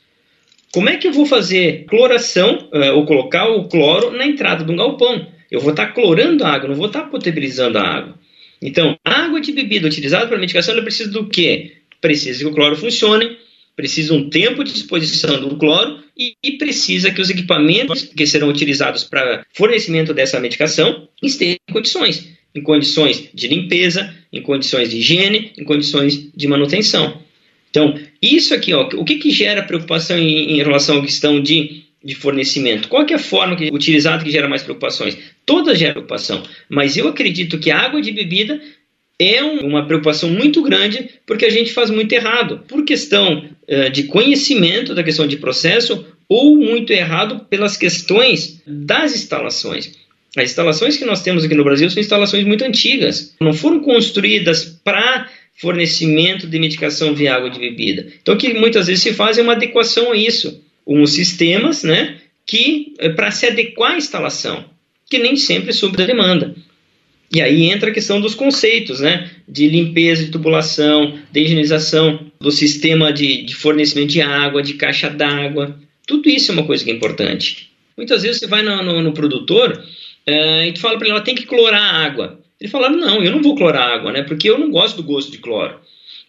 Como 0.72 0.90
é 0.90 0.98
que 0.98 1.08
eu 1.08 1.12
vou 1.12 1.26
fazer 1.26 1.86
cloração, 1.86 2.70
uh, 2.74 2.96
ou 2.96 3.06
colocar 3.06 3.48
o 3.48 3.68
cloro 3.68 4.12
na 4.12 4.26
entrada 4.26 4.64
de 4.64 4.72
um 4.72 4.76
galpão? 4.76 5.28
Eu 5.52 5.60
vou 5.60 5.70
estar 5.72 5.88
clorando 5.88 6.44
a 6.44 6.50
água, 6.50 6.70
não 6.70 6.76
vou 6.76 6.88
estar 6.88 7.04
potabilizando 7.04 7.78
a 7.78 7.84
água. 7.84 8.16
Então, 8.60 8.98
a 9.06 9.26
água 9.26 9.40
de 9.40 9.52
bebida 9.52 9.88
utilizada 9.88 10.26
para 10.26 10.38
medicação, 10.38 10.74
ela 10.74 10.82
precisa 10.82 11.12
do 11.12 11.28
quê? 11.28 11.74
Precisa 12.02 12.40
que 12.40 12.50
o 12.50 12.54
cloro 12.54 12.76
funcione, 12.76 13.38
precisa 13.76 14.14
um 14.14 14.30
tempo 14.30 14.64
de 14.64 14.72
exposição 14.72 15.40
do 15.40 15.56
cloro 15.56 16.04
e, 16.18 16.36
e, 16.44 16.58
precisa 16.58 17.12
que 17.12 17.22
os 17.22 17.30
equipamentos 17.30 18.04
que 18.04 18.26
serão 18.26 18.50
utilizados 18.50 19.04
para 19.04 19.46
fornecimento 19.54 20.14
dessa 20.14 20.40
medicação 20.40 21.08
estejam 21.22 21.58
em 21.68 21.74
condições, 21.74 22.30
em 22.54 22.62
condições 22.62 23.30
de 23.34 23.48
limpeza, 23.48 24.14
em 24.32 24.42
condições 24.42 24.90
de 24.90 24.98
higiene, 24.98 25.52
em 25.58 25.64
condições 25.64 26.30
de 26.36 26.48
manutenção. 26.48 27.22
Então, 27.70 28.00
isso 28.22 28.54
aqui, 28.54 28.72
ó, 28.74 28.88
o 28.96 29.04
que, 29.04 29.16
que 29.16 29.32
gera 29.32 29.64
preocupação 29.64 30.18
em, 30.18 30.52
em 30.52 30.58
relação 30.58 31.00
à 31.00 31.02
questão 31.02 31.42
de, 31.42 31.84
de 32.04 32.14
fornecimento? 32.14 32.88
Qual 32.88 33.04
é 33.04 33.14
a 33.16 33.20
forma 33.20 33.56
que, 33.56 33.72
utilizada 33.74 34.24
que 34.24 34.30
gera 34.30 34.48
mais 34.48 34.62
preocupações? 34.62 35.18
Todas 35.44 35.80
geram 35.80 35.94
preocupação, 35.94 36.44
mas 36.70 36.96
eu 36.96 37.08
acredito 37.08 37.58
que 37.58 37.72
a 37.72 37.80
água 37.80 38.00
de 38.00 38.12
bebida 38.12 38.62
é 39.24 39.44
uma 39.44 39.86
preocupação 39.86 40.30
muito 40.30 40.62
grande 40.62 41.10
porque 41.26 41.46
a 41.46 41.50
gente 41.50 41.74
faz 41.74 41.90
muito 41.90 42.12
errado, 42.14 42.64
por 42.68 42.84
questão 42.84 43.46
uh, 43.68 43.90
de 43.92 44.04
conhecimento 44.04 44.94
da 44.94 45.04
questão 45.04 45.28
de 45.28 45.38
processo 45.38 46.06
ou 46.28 46.58
muito 46.58 46.92
errado 46.92 47.46
pelas 47.50 47.78
questões 47.78 48.62
das 48.66 49.16
instalações. 49.16 49.92
As 50.36 50.46
instalações 50.46 50.98
que 50.98 51.06
nós 51.06 51.22
temos 51.22 51.44
aqui 51.44 51.54
no 51.54 51.64
Brasil 51.64 51.90
são 51.90 52.02
instalações 52.02 52.44
muito 52.44 52.64
antigas, 52.64 53.36
não 53.40 53.54
foram 53.54 53.80
construídas 53.82 54.66
para 54.84 55.30
fornecimento 55.56 56.48
de 56.48 56.60
medicação 56.60 57.14
via 57.14 57.36
água 57.36 57.50
de 57.50 57.60
bebida. 57.60 58.08
Então, 58.22 58.34
o 58.34 58.38
que 58.38 58.54
muitas 58.54 58.88
vezes 58.88 59.04
se 59.04 59.14
faz 59.14 59.38
é 59.38 59.44
uma 59.44 59.54
adequação 59.54 60.12
a 60.12 60.18
isso, 60.18 60.62
uns 60.86 61.12
sistemas, 61.12 61.84
né, 61.84 62.18
que 62.46 62.94
eh, 62.98 63.10
para 63.10 63.30
se 63.32 63.46
adequar 63.46 63.94
à 63.94 63.98
instalação, 63.98 64.66
que 65.10 65.20
nem 65.20 65.36
sempre 65.36 65.70
é 65.70 65.74
sob 65.74 65.96
demanda. 65.96 66.56
E 67.34 67.42
aí 67.42 67.64
entra 67.72 67.90
a 67.90 67.94
questão 67.94 68.22
dos 68.22 68.36
conceitos, 68.36 69.00
né? 69.00 69.32
De 69.48 69.68
limpeza 69.68 70.24
de 70.24 70.32
tubulação, 70.32 71.18
de 71.32 71.42
higienização 71.42 72.32
do 72.40 72.52
sistema 72.52 73.12
de, 73.12 73.44
de 73.44 73.56
fornecimento 73.56 74.10
de 74.10 74.22
água, 74.22 74.62
de 74.62 74.76
caixa 74.76 75.10
d'água. 75.10 75.76
Tudo 76.06 76.30
isso 76.30 76.52
é 76.52 76.54
uma 76.54 76.66
coisa 76.66 76.84
que 76.84 76.92
é 76.92 76.94
importante. 76.94 77.72
Muitas 77.98 78.22
vezes 78.22 78.40
você 78.40 78.48
vai 78.48 78.62
no, 78.62 78.84
no, 78.84 79.02
no 79.02 79.14
produtor 79.14 79.72
uh, 80.28 80.64
e 80.64 80.72
tu 80.74 80.80
fala 80.80 80.98
para 80.98 81.08
ele, 81.08 81.16
ela 81.16 81.24
tem 81.24 81.34
que 81.34 81.46
clorar 81.46 81.82
a 81.82 82.06
água. 82.06 82.40
Ele 82.62 82.70
fala, 82.70 82.90
não, 82.90 83.24
eu 83.24 83.32
não 83.32 83.42
vou 83.42 83.56
clorar 83.56 83.82
a 83.82 83.96
água, 83.96 84.12
né? 84.12 84.24
Porque 84.24 84.50
eu 84.50 84.60
não 84.60 84.70
gosto 84.70 84.98
do 84.98 85.04
gosto 85.04 85.32
de 85.32 85.40
cloro. 85.40 85.80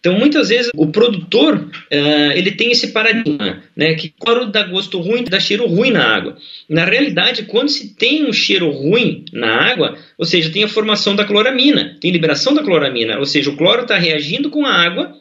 Então, 0.04 0.18
muitas 0.18 0.50
vezes, 0.50 0.70
o 0.76 0.88
produtor 0.88 1.56
uh, 1.56 2.32
ele 2.34 2.50
tem 2.52 2.70
esse 2.70 2.88
paradigma, 2.88 3.62
né, 3.74 3.94
que 3.94 4.10
cloro 4.10 4.44
dá 4.44 4.62
gosto 4.62 5.00
ruim, 5.00 5.24
dá 5.24 5.40
cheiro 5.40 5.66
ruim 5.66 5.90
na 5.90 6.04
água. 6.04 6.36
Na 6.68 6.84
realidade, 6.84 7.44
quando 7.44 7.70
se 7.70 7.94
tem 7.94 8.26
um 8.26 8.32
cheiro 8.32 8.68
ruim 8.68 9.24
na 9.32 9.72
água, 9.72 9.96
ou 10.18 10.26
seja, 10.26 10.50
tem 10.50 10.62
a 10.62 10.68
formação 10.68 11.16
da 11.16 11.24
cloramina, 11.24 11.96
tem 12.02 12.10
liberação 12.10 12.52
da 12.52 12.62
cloramina, 12.62 13.18
ou 13.18 13.24
seja, 13.24 13.48
o 13.48 13.56
cloro 13.56 13.80
está 13.80 13.96
reagindo 13.96 14.50
com 14.50 14.66
a 14.66 14.74
água, 14.74 15.16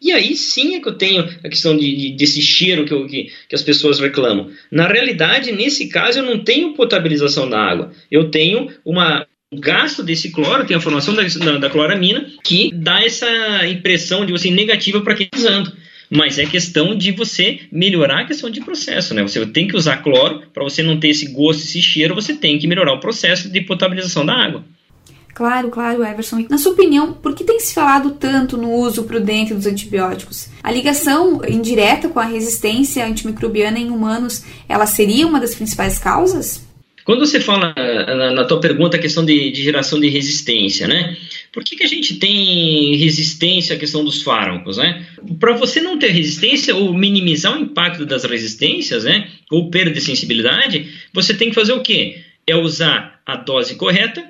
e 0.00 0.10
aí 0.10 0.34
sim 0.34 0.76
é 0.76 0.80
que 0.80 0.88
eu 0.88 0.94
tenho 0.94 1.28
a 1.44 1.48
questão 1.50 1.76
de, 1.76 1.94
de, 1.94 2.16
desse 2.16 2.40
cheiro 2.40 2.86
que, 2.86 2.94
eu, 2.94 3.06
que, 3.06 3.30
que, 3.46 3.54
as 3.54 3.62
pessoas 3.62 4.00
reclamam. 4.00 4.50
Na 4.70 4.88
realidade, 4.88 5.52
nesse 5.52 5.88
caso, 5.88 6.20
eu 6.20 6.24
não 6.24 6.42
tenho 6.42 6.72
potabilização 6.72 7.48
da 7.50 7.60
água. 7.60 7.92
Eu 8.10 8.30
tenho 8.30 8.68
uma, 8.82 9.26
gasto 9.60 10.02
desse 10.02 10.30
cloro, 10.30 10.66
tem 10.66 10.76
a 10.76 10.80
formação 10.80 11.14
da, 11.14 11.22
da, 11.22 11.58
da 11.58 11.70
cloramina, 11.70 12.26
que 12.42 12.70
dá 12.74 13.02
essa 13.02 13.26
impressão 13.66 14.24
de 14.24 14.32
você 14.32 14.50
negativa 14.50 15.00
para 15.00 15.14
quem 15.14 15.26
está 15.26 15.38
usando. 15.38 15.72
Mas 16.10 16.38
é 16.38 16.44
questão 16.44 16.94
de 16.94 17.10
você 17.12 17.60
melhorar 17.70 18.20
a 18.20 18.24
questão 18.26 18.50
de 18.50 18.60
processo, 18.60 19.14
né? 19.14 19.22
Você 19.22 19.44
tem 19.46 19.66
que 19.66 19.76
usar 19.76 19.98
cloro 19.98 20.42
para 20.52 20.62
você 20.62 20.82
não 20.82 21.00
ter 21.00 21.08
esse 21.08 21.32
gosto, 21.32 21.62
esse 21.62 21.80
cheiro, 21.80 22.14
você 22.14 22.34
tem 22.34 22.58
que 22.58 22.66
melhorar 22.66 22.92
o 22.92 23.00
processo 23.00 23.48
de 23.48 23.62
potabilização 23.62 24.24
da 24.26 24.34
água. 24.34 24.64
Claro, 25.34 25.70
claro, 25.70 26.04
Everson. 26.04 26.44
Na 26.50 26.58
sua 26.58 26.72
opinião, 26.72 27.14
por 27.14 27.34
que 27.34 27.44
tem 27.44 27.58
se 27.58 27.72
falado 27.72 28.10
tanto 28.10 28.58
no 28.58 28.70
uso 28.70 29.04
prudente 29.04 29.54
dos 29.54 29.66
antibióticos? 29.66 30.48
A 30.62 30.70
ligação 30.70 31.40
indireta 31.48 32.08
com 32.08 32.20
a 32.20 32.24
resistência 32.24 33.06
antimicrobiana 33.06 33.78
em 33.78 33.88
humanos, 33.88 34.44
ela 34.68 34.84
seria 34.84 35.26
uma 35.26 35.40
das 35.40 35.54
principais 35.54 35.98
causas? 35.98 36.66
Quando 37.04 37.26
você 37.26 37.40
fala 37.40 37.74
na, 37.76 38.30
na 38.30 38.44
tua 38.44 38.60
pergunta 38.60 38.96
a 38.96 39.00
questão 39.00 39.24
de, 39.24 39.50
de, 39.50 39.62
geração 39.62 39.98
de 39.98 40.08
resistência, 40.08 40.86
né? 40.86 41.16
Por 41.52 41.64
que, 41.64 41.76
que 41.76 41.82
a 41.82 41.88
gente 41.88 42.16
tem 42.16 42.96
resistência 42.96 43.74
à 43.74 43.78
questão 43.78 44.04
dos 44.04 44.22
fármacos, 44.22 44.76
né? 44.76 45.06
Para 45.40 45.54
você 45.54 45.80
não 45.80 45.98
ter 45.98 46.08
resistência 46.08 46.74
ou 46.74 46.94
minimizar 46.94 47.56
o 47.56 47.60
impacto 47.60 48.06
das 48.06 48.24
resistências, 48.24 49.04
né? 49.04 49.28
Ou 49.50 49.70
perda 49.70 49.90
de 49.90 50.00
sensibilidade, 50.00 50.88
você 51.12 51.34
tem 51.34 51.48
que 51.48 51.54
fazer 51.54 51.72
o 51.72 51.82
quê? 51.82 52.22
É 52.46 52.54
usar 52.54 53.20
a 53.26 53.36
dose 53.36 53.74
correta, 53.74 54.24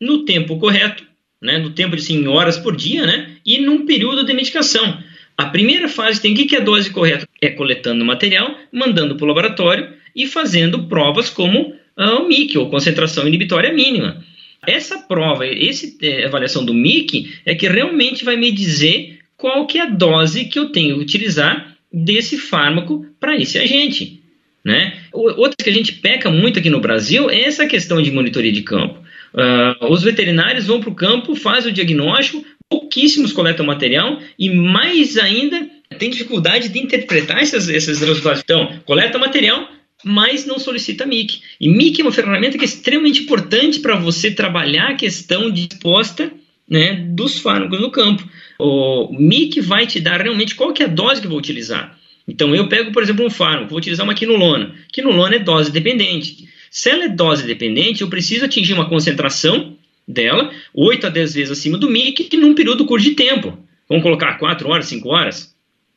no 0.00 0.24
tempo 0.24 0.58
correto, 0.58 1.04
né? 1.40 1.58
No 1.58 1.70
tempo 1.70 1.96
de 1.96 2.02
assim, 2.02 2.26
horas 2.26 2.58
por 2.58 2.76
dia, 2.76 3.06
né? 3.06 3.36
E 3.44 3.58
num 3.58 3.86
período 3.86 4.24
de 4.24 4.32
medicação. 4.34 5.02
A 5.36 5.46
primeira 5.46 5.88
fase 5.88 6.20
tem 6.20 6.32
o 6.32 6.36
que, 6.36 6.44
que 6.44 6.56
é 6.56 6.60
a 6.60 6.64
dose 6.64 6.90
correta? 6.90 7.26
É 7.40 7.48
coletando 7.48 8.04
material, 8.04 8.54
mandando 8.70 9.16
para 9.16 9.24
o 9.24 9.28
laboratório 9.28 9.88
e 10.14 10.26
fazendo 10.26 10.86
provas 10.86 11.30
como 11.30 11.74
o 12.08 12.28
MIC, 12.28 12.56
ou 12.58 12.70
concentração 12.70 13.26
inibitória 13.26 13.72
mínima. 13.72 14.24
Essa 14.66 14.98
prova, 14.98 15.46
essa 15.46 15.86
é, 16.02 16.26
avaliação 16.26 16.64
do 16.64 16.74
MIC 16.74 17.32
é 17.46 17.54
que 17.54 17.68
realmente 17.68 18.24
vai 18.24 18.36
me 18.36 18.52
dizer 18.52 19.18
qual 19.36 19.66
que 19.66 19.78
é 19.78 19.82
a 19.82 19.86
dose 19.86 20.44
que 20.44 20.58
eu 20.58 20.70
tenho 20.70 20.96
que 20.96 21.02
utilizar 21.02 21.76
desse 21.92 22.36
fármaco 22.36 23.06
para 23.18 23.36
esse 23.36 23.58
agente. 23.58 24.20
Né? 24.62 24.98
Outra 25.12 25.56
que 25.64 25.70
a 25.70 25.72
gente 25.72 25.94
peca 25.94 26.30
muito 26.30 26.58
aqui 26.58 26.68
no 26.68 26.80
Brasil 26.80 27.30
é 27.30 27.40
essa 27.40 27.66
questão 27.66 28.02
de 28.02 28.10
monitoria 28.10 28.52
de 28.52 28.62
campo. 28.62 29.00
Uh, 29.32 29.86
os 29.90 30.02
veterinários 30.02 30.66
vão 30.66 30.80
para 30.80 30.90
o 30.90 30.94
campo, 30.94 31.34
fazem 31.34 31.70
o 31.70 31.74
diagnóstico, 31.74 32.44
pouquíssimos 32.68 33.32
coletam 33.32 33.64
material 33.64 34.20
e 34.38 34.50
mais 34.50 35.16
ainda 35.16 35.66
tem 35.98 36.10
dificuldade 36.10 36.68
de 36.68 36.78
interpretar 36.78 37.42
esses, 37.42 37.68
esses 37.68 38.00
resultados. 38.00 38.42
Então, 38.44 38.80
coleta 38.84 39.18
material, 39.18 39.68
mas 40.04 40.46
não 40.46 40.58
solicita 40.58 41.06
MIC. 41.06 41.40
E 41.60 41.68
MIC 41.68 42.00
é 42.00 42.04
uma 42.04 42.12
ferramenta 42.12 42.56
que 42.56 42.64
é 42.64 42.66
extremamente 42.66 43.22
importante 43.22 43.80
para 43.80 43.96
você 43.96 44.30
trabalhar 44.30 44.90
a 44.90 44.94
questão 44.94 45.50
de 45.50 45.68
resposta 45.70 46.32
né, 46.68 46.94
dos 47.10 47.38
fármacos 47.38 47.80
no 47.80 47.90
campo. 47.90 48.26
O 48.58 49.12
MIC 49.12 49.60
vai 49.60 49.86
te 49.86 50.00
dar 50.00 50.20
realmente 50.20 50.54
qual 50.54 50.72
que 50.72 50.82
é 50.82 50.86
a 50.86 50.88
dose 50.88 51.20
que 51.20 51.26
vou 51.26 51.38
utilizar. 51.38 51.98
Então, 52.26 52.54
eu 52.54 52.68
pego, 52.68 52.92
por 52.92 53.02
exemplo, 53.02 53.26
um 53.26 53.30
fármaco, 53.30 53.70
vou 53.70 53.78
utilizar 53.78 54.04
uma 54.04 54.14
quinolona. 54.14 54.74
Quinolona 54.92 55.34
é 55.34 55.38
dose 55.38 55.72
dependente. 55.72 56.48
Se 56.70 56.88
ela 56.88 57.04
é 57.04 57.08
dose 57.08 57.44
dependente, 57.44 58.02
eu 58.02 58.08
preciso 58.08 58.44
atingir 58.44 58.72
uma 58.72 58.88
concentração 58.88 59.76
dela 60.06 60.52
8 60.72 61.06
a 61.06 61.10
10 61.10 61.34
vezes 61.34 61.50
acima 61.50 61.76
do 61.76 61.90
MIC 61.90 62.36
num 62.36 62.54
período 62.54 62.84
curto 62.84 63.02
de 63.02 63.12
tempo. 63.12 63.58
Vamos 63.88 64.04
colocar 64.04 64.34
4 64.38 64.68
horas, 64.68 64.86
5 64.86 65.08
horas. 65.08 65.54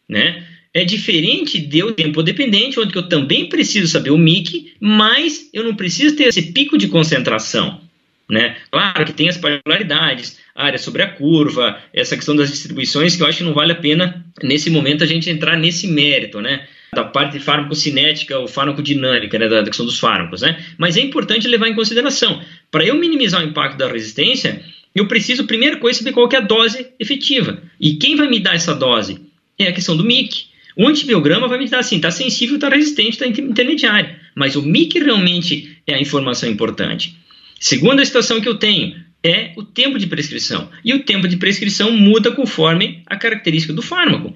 Né? 0.09 0.43
É 0.73 0.83
diferente 0.83 1.59
de 1.59 1.79
eu 1.79 1.91
tempo 1.93 2.23
dependente, 2.23 2.79
onde 2.79 2.95
eu 2.95 3.07
também 3.07 3.47
preciso 3.47 3.87
saber 3.87 4.09
o 4.09 4.17
MIC, 4.17 4.73
mas 4.79 5.49
eu 5.53 5.63
não 5.63 5.75
preciso 5.75 6.15
ter 6.15 6.25
esse 6.25 6.51
pico 6.51 6.77
de 6.77 6.87
concentração. 6.87 7.79
Né? 8.29 8.55
Claro 8.71 9.05
que 9.05 9.13
tem 9.13 9.29
as 9.29 9.37
particularidades, 9.37 10.39
área 10.55 10.79
sobre 10.79 11.03
a 11.03 11.07
curva, 11.07 11.77
essa 11.93 12.15
questão 12.15 12.35
das 12.35 12.49
distribuições, 12.49 13.15
que 13.15 13.21
eu 13.21 13.27
acho 13.27 13.39
que 13.39 13.43
não 13.43 13.53
vale 13.53 13.73
a 13.73 13.75
pena, 13.75 14.25
nesse 14.41 14.69
momento, 14.69 15.03
a 15.03 15.07
gente 15.07 15.29
entrar 15.29 15.57
nesse 15.57 15.87
mérito, 15.87 16.41
né? 16.41 16.67
Da 16.93 17.03
parte 17.03 17.33
de 17.33 17.39
farmacocinética 17.39 18.37
ou 18.39 18.47
farmacodinâmica, 18.47 19.37
né? 19.37 19.47
Da 19.47 19.63
questão 19.63 19.85
dos 19.85 19.99
fármacos, 19.99 20.41
né? 20.41 20.63
Mas 20.77 20.95
é 20.95 21.01
importante 21.01 21.47
levar 21.47 21.67
em 21.67 21.75
consideração. 21.75 22.41
Para 22.71 22.85
eu 22.85 22.95
minimizar 22.95 23.43
o 23.43 23.47
impacto 23.47 23.77
da 23.77 23.91
resistência, 23.91 24.63
eu 24.95 25.07
preciso, 25.07 25.45
primeira 25.45 25.77
coisa, 25.77 25.99
saber 25.99 26.13
qual 26.13 26.29
é 26.31 26.37
a 26.37 26.41
dose 26.41 26.87
efetiva. 26.99 27.61
E 27.79 27.95
quem 27.95 28.15
vai 28.15 28.27
me 28.27 28.39
dar 28.39 28.55
essa 28.55 28.73
dose? 28.73 29.19
É 29.57 29.67
a 29.67 29.73
questão 29.73 29.97
do 29.97 30.05
MIC. 30.05 30.52
O 30.75 30.87
antibiograma 30.87 31.47
vai 31.47 31.59
me 31.59 31.69
dar 31.69 31.79
assim, 31.79 31.97
está 31.97 32.09
sensível, 32.09 32.55
está 32.55 32.69
resistente, 32.69 33.11
está 33.11 33.27
intermediário. 33.27 34.15
Mas 34.35 34.55
o 34.55 34.61
MIC 34.61 34.99
realmente 34.99 35.77
é 35.85 35.93
a 35.93 36.01
informação 36.01 36.49
importante. 36.49 37.15
Segunda 37.59 38.03
situação 38.03 38.41
que 38.41 38.47
eu 38.49 38.55
tenho 38.55 38.95
é 39.23 39.53
o 39.55 39.63
tempo 39.63 39.97
de 39.97 40.07
prescrição. 40.07 40.69
E 40.83 40.93
o 40.93 41.03
tempo 41.03 41.27
de 41.27 41.37
prescrição 41.37 41.91
muda 41.91 42.31
conforme 42.31 43.03
a 43.05 43.15
característica 43.15 43.73
do 43.73 43.81
fármaco. 43.81 44.35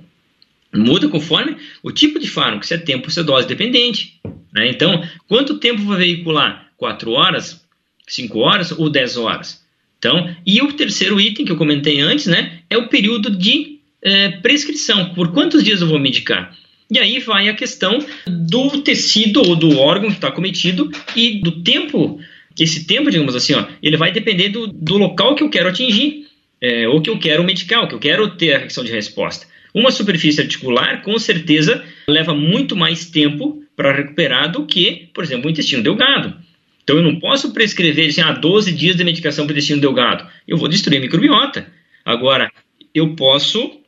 Muda 0.73 1.07
conforme 1.07 1.57
o 1.81 1.91
tipo 1.91 2.19
de 2.19 2.27
fármaco, 2.29 2.65
se 2.65 2.73
é 2.73 2.77
tempo, 2.77 3.09
se 3.09 3.19
é 3.19 3.23
dose 3.23 3.47
dependente. 3.47 4.19
Né? 4.53 4.69
Então, 4.69 5.03
quanto 5.27 5.59
tempo 5.59 5.81
vai 5.83 5.97
veicular? 5.97 6.67
4 6.77 7.11
horas, 7.11 7.65
5 8.07 8.39
horas 8.39 8.71
ou 8.71 8.89
10 8.89 9.17
horas? 9.17 9.65
Então, 9.97 10.35
e 10.45 10.61
o 10.61 10.71
terceiro 10.73 11.19
item 11.19 11.45
que 11.45 11.51
eu 11.51 11.57
comentei 11.57 11.99
antes, 11.99 12.27
né, 12.27 12.59
é 12.69 12.77
o 12.77 12.87
período 12.87 13.31
de 13.31 13.76
é, 14.03 14.29
prescrição, 14.29 15.13
por 15.13 15.31
quantos 15.31 15.63
dias 15.63 15.81
eu 15.81 15.87
vou 15.87 15.99
medicar? 15.99 16.55
E 16.89 16.97
aí 16.99 17.19
vai 17.19 17.49
a 17.49 17.53
questão 17.53 17.99
do 18.25 18.81
tecido 18.81 19.41
ou 19.41 19.55
do 19.55 19.77
órgão 19.79 20.09
que 20.09 20.15
está 20.15 20.31
cometido 20.31 20.89
e 21.15 21.41
do 21.41 21.61
tempo, 21.61 22.19
esse 22.57 22.87
tempo, 22.87 23.11
digamos 23.11 23.35
assim, 23.35 23.53
ó, 23.53 23.65
ele 23.83 23.97
vai 23.97 24.11
depender 24.11 24.49
do, 24.49 24.67
do 24.67 24.97
local 24.97 25.35
que 25.35 25.43
eu 25.43 25.49
quero 25.49 25.67
atingir, 25.67 26.27
é, 26.61 26.87
ou 26.87 27.01
que 27.01 27.09
eu 27.09 27.19
quero 27.19 27.43
medicar, 27.43 27.81
ou 27.81 27.87
que 27.87 27.95
eu 27.95 27.99
quero 27.99 28.29
ter 28.37 28.53
a 28.55 28.61
questão 28.61 28.83
de 28.83 28.91
resposta. 28.91 29.45
Uma 29.73 29.91
superfície 29.91 30.41
articular, 30.41 31.01
com 31.03 31.19
certeza, 31.19 31.83
leva 32.07 32.33
muito 32.33 32.75
mais 32.75 33.05
tempo 33.05 33.61
para 33.75 33.93
recuperar 33.93 34.51
do 34.51 34.65
que, 34.65 35.09
por 35.13 35.23
exemplo, 35.23 35.47
o 35.47 35.51
intestino 35.51 35.83
delgado. 35.83 36.35
Então 36.83 36.95
eu 36.95 37.03
não 37.03 37.19
posso 37.19 37.53
prescrever 37.53 38.07
assim, 38.07 38.21
ah, 38.21 38.31
12 38.31 38.71
dias 38.71 38.95
de 38.95 39.03
medicação 39.03 39.45
para 39.45 39.51
o 39.51 39.55
intestino 39.55 39.81
delgado. 39.81 40.25
Eu 40.47 40.57
vou 40.57 40.69
destruir 40.69 40.97
a 40.97 41.01
microbiota. 41.01 41.67
Agora, 42.05 42.49
eu 42.93 43.13
posso 43.13 43.81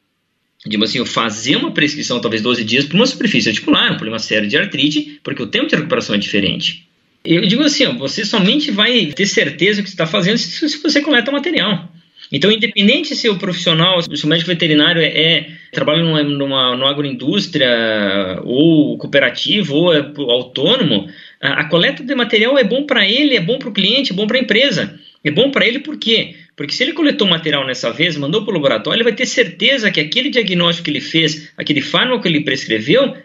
digamos 0.65 0.89
assim, 0.89 1.03
fazer 1.05 1.55
uma 1.55 1.71
prescrição, 1.71 2.19
talvez 2.19 2.41
12 2.41 2.63
dias, 2.63 2.85
para 2.85 2.97
uma 2.97 3.05
superfície 3.05 3.49
articular, 3.49 3.91
um 3.91 3.95
problema 3.95 4.19
sério 4.19 4.47
de 4.47 4.57
artrite, 4.57 5.19
porque 5.23 5.41
o 5.41 5.47
tempo 5.47 5.67
de 5.67 5.75
recuperação 5.75 6.15
é 6.15 6.17
diferente. 6.17 6.87
Eu 7.23 7.45
digo 7.45 7.63
assim, 7.63 7.85
você 7.97 8.25
somente 8.25 8.71
vai 8.71 9.07
ter 9.07 9.25
certeza 9.25 9.81
do 9.81 9.83
que 9.83 9.89
está 9.89 10.05
fazendo 10.05 10.37
se, 10.37 10.69
se, 10.69 10.81
você 10.81 11.01
coleta 11.01 11.31
material. 11.31 11.89
Então, 12.31 12.51
independente 12.51 13.15
se 13.15 13.27
o 13.27 13.37
profissional, 13.37 14.01
se 14.01 14.23
o 14.23 14.27
médico 14.27 14.49
veterinário 14.49 15.01
é, 15.01 15.07
é 15.07 15.47
trabalha 15.71 16.03
numa, 16.03 16.23
numa, 16.23 16.75
numa 16.75 16.89
agroindústria, 16.89 18.39
ou 18.43 18.97
cooperativo, 18.97 19.75
ou 19.75 19.93
é 19.93 19.99
autônomo, 20.17 21.09
a, 21.41 21.61
a 21.61 21.65
coleta 21.65 22.03
de 22.03 22.15
material 22.15 22.57
é 22.57 22.63
bom 22.63 22.83
para 22.83 23.07
ele, 23.07 23.35
é 23.35 23.41
bom 23.41 23.57
para 23.57 23.69
o 23.69 23.73
cliente, 23.73 24.11
é 24.11 24.15
bom 24.15 24.27
para 24.27 24.37
a 24.37 24.41
empresa. 24.41 24.99
É 25.23 25.31
bom 25.31 25.51
para 25.51 25.67
ele 25.67 25.79
por 25.79 25.97
quê? 25.97 26.35
Porque 26.59 26.73
se 26.73 26.83
ele 26.83 26.91
coletou 26.91 27.25
material 27.25 27.65
nessa 27.65 27.89
vez, 27.89 28.17
mandou 28.17 28.43
para 28.43 28.51
o 28.51 28.55
laboratório, 28.55 28.97
ele 28.97 29.05
vai 29.05 29.15
ter 29.15 29.25
certeza 29.25 29.89
que 29.89 29.97
aquele 29.97 30.29
diagnóstico 30.29 30.83
que 30.83 30.91
ele 30.91 30.99
fez, 30.99 31.49
aquele 31.55 31.79
fármaco 31.79 32.21
que 32.21 32.27
ele 32.27 32.41
prescreveu, 32.41 33.15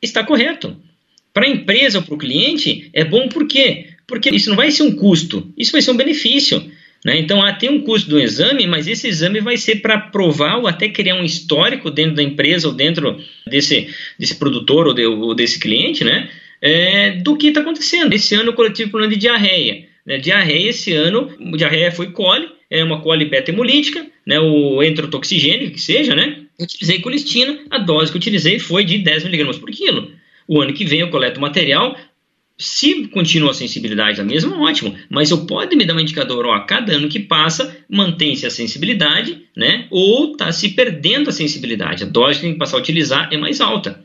está 0.00 0.22
correto. 0.22 0.76
Para 1.32 1.44
a 1.44 1.48
empresa 1.48 1.98
ou 1.98 2.04
para 2.04 2.14
o 2.14 2.18
cliente, 2.18 2.88
é 2.92 3.02
bom 3.02 3.28
por 3.28 3.48
quê? 3.48 3.86
Porque 4.06 4.30
isso 4.30 4.48
não 4.48 4.54
vai 4.54 4.70
ser 4.70 4.84
um 4.84 4.94
custo, 4.94 5.52
isso 5.58 5.72
vai 5.72 5.82
ser 5.82 5.90
um 5.90 5.96
benefício. 5.96 6.70
Né? 7.04 7.18
Então, 7.18 7.42
ah, 7.42 7.52
tem 7.52 7.68
um 7.68 7.80
custo 7.80 8.08
do 8.08 8.20
exame, 8.20 8.64
mas 8.64 8.86
esse 8.86 9.08
exame 9.08 9.40
vai 9.40 9.56
ser 9.56 9.82
para 9.82 9.98
provar 9.98 10.58
ou 10.58 10.68
até 10.68 10.88
criar 10.88 11.16
um 11.16 11.24
histórico 11.24 11.90
dentro 11.90 12.14
da 12.14 12.22
empresa 12.22 12.68
ou 12.68 12.74
dentro 12.74 13.18
desse, 13.44 13.92
desse 14.16 14.36
produtor 14.36 14.86
ou, 14.86 14.94
de, 14.94 15.04
ou 15.04 15.34
desse 15.34 15.58
cliente, 15.58 16.04
né? 16.04 16.30
É, 16.62 17.10
do 17.10 17.36
que 17.36 17.48
está 17.48 17.60
acontecendo. 17.60 18.12
Esse 18.12 18.36
ano, 18.36 18.52
o 18.52 18.54
coletivo 18.54 18.92
problema 18.92 19.12
de 19.12 19.18
diarreia. 19.18 19.84
Né? 20.06 20.18
Diarreia, 20.18 20.70
esse 20.70 20.92
ano, 20.92 21.36
diarreia 21.56 21.90
foi 21.90 22.12
cole, 22.12 22.54
é 22.74 22.82
uma 22.82 23.00
cole 23.00 23.24
beta-hemolítica, 23.24 24.06
né, 24.26 24.40
o 24.40 24.82
enterotoxigênico, 24.82 25.72
que 25.72 25.80
seja, 25.80 26.14
né? 26.14 26.42
Utilizei 26.58 27.00
colistina, 27.00 27.58
a 27.70 27.78
dose 27.78 28.10
que 28.10 28.18
utilizei 28.18 28.58
foi 28.58 28.84
de 28.84 28.98
10 28.98 29.26
mg 29.26 29.58
por 29.58 29.70
quilo. 29.70 30.10
O 30.48 30.60
ano 30.60 30.72
que 30.72 30.84
vem 30.84 31.00
eu 31.00 31.10
coleto 31.10 31.40
material, 31.40 31.96
se 32.58 33.08
continua 33.08 33.50
a 33.50 33.54
sensibilidade 33.54 34.20
a 34.20 34.24
mesma, 34.24 34.60
ótimo. 34.60 34.94
Mas 35.08 35.30
eu 35.30 35.46
pode 35.46 35.74
me 35.76 35.84
dar 35.84 35.94
um 35.94 36.00
indicador, 36.00 36.46
ó, 36.46 36.52
a 36.52 36.60
cada 36.60 36.92
ano 36.92 37.08
que 37.08 37.20
passa, 37.20 37.76
mantém-se 37.88 38.46
a 38.46 38.50
sensibilidade, 38.50 39.42
né? 39.56 39.86
Ou 39.90 40.32
está 40.32 40.50
se 40.52 40.70
perdendo 40.70 41.30
a 41.30 41.32
sensibilidade. 41.32 42.04
A 42.04 42.06
dose 42.06 42.36
que 42.36 42.42
tem 42.42 42.52
que 42.52 42.58
passar 42.58 42.76
a 42.76 42.80
utilizar 42.80 43.28
é 43.32 43.36
mais 43.36 43.60
alta. 43.60 44.04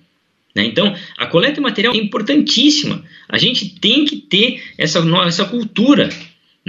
Né? 0.56 0.66
Então, 0.66 0.96
a 1.18 1.28
coleta 1.28 1.56
de 1.56 1.62
material 1.62 1.94
é 1.94 1.98
importantíssima. 1.98 3.04
A 3.28 3.38
gente 3.38 3.80
tem 3.80 4.06
que 4.06 4.18
ter 4.18 4.64
essa, 4.78 5.00
essa 5.26 5.46
cultura 5.46 6.10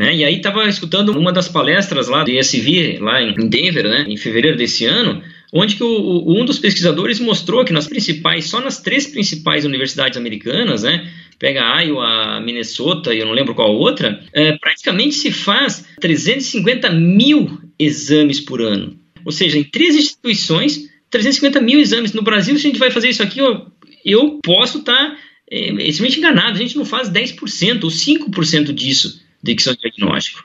né? 0.00 0.16
E 0.16 0.24
aí 0.24 0.36
estava 0.36 0.66
escutando 0.66 1.10
uma 1.10 1.30
das 1.30 1.46
palestras 1.46 2.08
lá 2.08 2.24
do 2.24 2.30
ESV, 2.30 3.00
lá 3.00 3.20
em 3.20 3.34
Denver, 3.50 3.84
né, 3.86 4.06
em 4.08 4.16
fevereiro 4.16 4.56
desse 4.56 4.86
ano, 4.86 5.22
onde 5.52 5.76
que 5.76 5.84
o, 5.84 5.86
o, 5.86 6.40
um 6.40 6.46
dos 6.46 6.58
pesquisadores 6.58 7.20
mostrou 7.20 7.66
que 7.66 7.72
nas 7.72 7.86
principais, 7.86 8.46
só 8.46 8.62
nas 8.62 8.80
três 8.80 9.06
principais 9.06 9.66
universidades 9.66 10.16
americanas, 10.16 10.84
né, 10.84 11.06
pega 11.38 11.82
Iowa, 11.82 12.40
Minnesota 12.40 13.12
e 13.12 13.18
eu 13.18 13.26
não 13.26 13.34
lembro 13.34 13.54
qual 13.54 13.76
outra, 13.76 14.24
é, 14.32 14.56
praticamente 14.56 15.16
se 15.16 15.30
faz 15.30 15.84
350 16.00 16.90
mil 16.92 17.60
exames 17.78 18.40
por 18.40 18.62
ano. 18.62 18.98
Ou 19.22 19.30
seja, 19.30 19.58
em 19.58 19.64
três 19.64 19.94
instituições, 19.94 20.88
350 21.10 21.60
mil 21.60 21.78
exames. 21.78 22.14
No 22.14 22.22
Brasil, 22.22 22.56
se 22.56 22.66
a 22.66 22.70
gente 22.70 22.78
vai 22.78 22.90
fazer 22.90 23.10
isso 23.10 23.22
aqui, 23.22 23.38
eu, 23.38 23.66
eu 24.02 24.38
posso 24.42 24.78
estar 24.78 25.10
tá, 25.10 25.16
é, 25.50 25.68
enganado. 25.68 26.56
A 26.56 26.62
gente 26.62 26.78
não 26.78 26.86
faz 26.86 27.10
10% 27.10 27.84
ou 27.84 27.90
5% 27.90 28.72
disso 28.72 29.28
dicção 29.42 29.74
diagnóstico. 29.74 30.44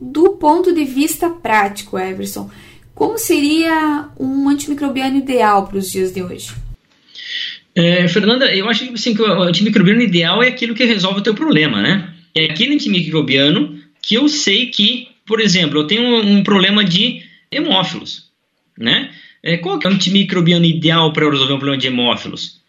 Do 0.00 0.30
ponto 0.30 0.72
de 0.72 0.84
vista 0.84 1.28
prático, 1.28 1.98
Everson, 1.98 2.50
como 2.94 3.18
seria 3.18 4.08
um 4.18 4.48
antimicrobiano 4.48 5.16
ideal 5.16 5.66
para 5.66 5.78
os 5.78 5.90
dias 5.90 6.12
de 6.12 6.22
hoje? 6.22 6.52
É, 7.74 8.06
Fernanda, 8.08 8.54
eu 8.54 8.68
acho 8.68 8.92
assim, 8.92 9.14
que 9.14 9.22
o 9.22 9.42
antimicrobiano 9.42 10.02
ideal 10.02 10.42
é 10.42 10.48
aquilo 10.48 10.74
que 10.74 10.84
resolve 10.84 11.20
o 11.20 11.22
teu 11.22 11.34
problema, 11.34 11.80
né? 11.80 12.12
É 12.34 12.44
aquele 12.44 12.74
antimicrobiano 12.74 13.80
que 14.02 14.14
eu 14.14 14.28
sei 14.28 14.66
que, 14.66 15.08
por 15.24 15.40
exemplo, 15.40 15.78
eu 15.78 15.86
tenho 15.86 16.02
um, 16.02 16.38
um 16.38 16.42
problema 16.42 16.84
de 16.84 17.22
hemófilos, 17.50 18.30
né? 18.78 19.10
É, 19.42 19.56
qual 19.56 19.80
é 19.82 19.88
o 19.88 19.90
antimicrobiano 19.90 20.64
ideal 20.64 21.12
para 21.12 21.28
resolver 21.28 21.54
um 21.54 21.58
problema 21.58 21.80
de 21.80 21.86
hemófilos? 21.86 22.60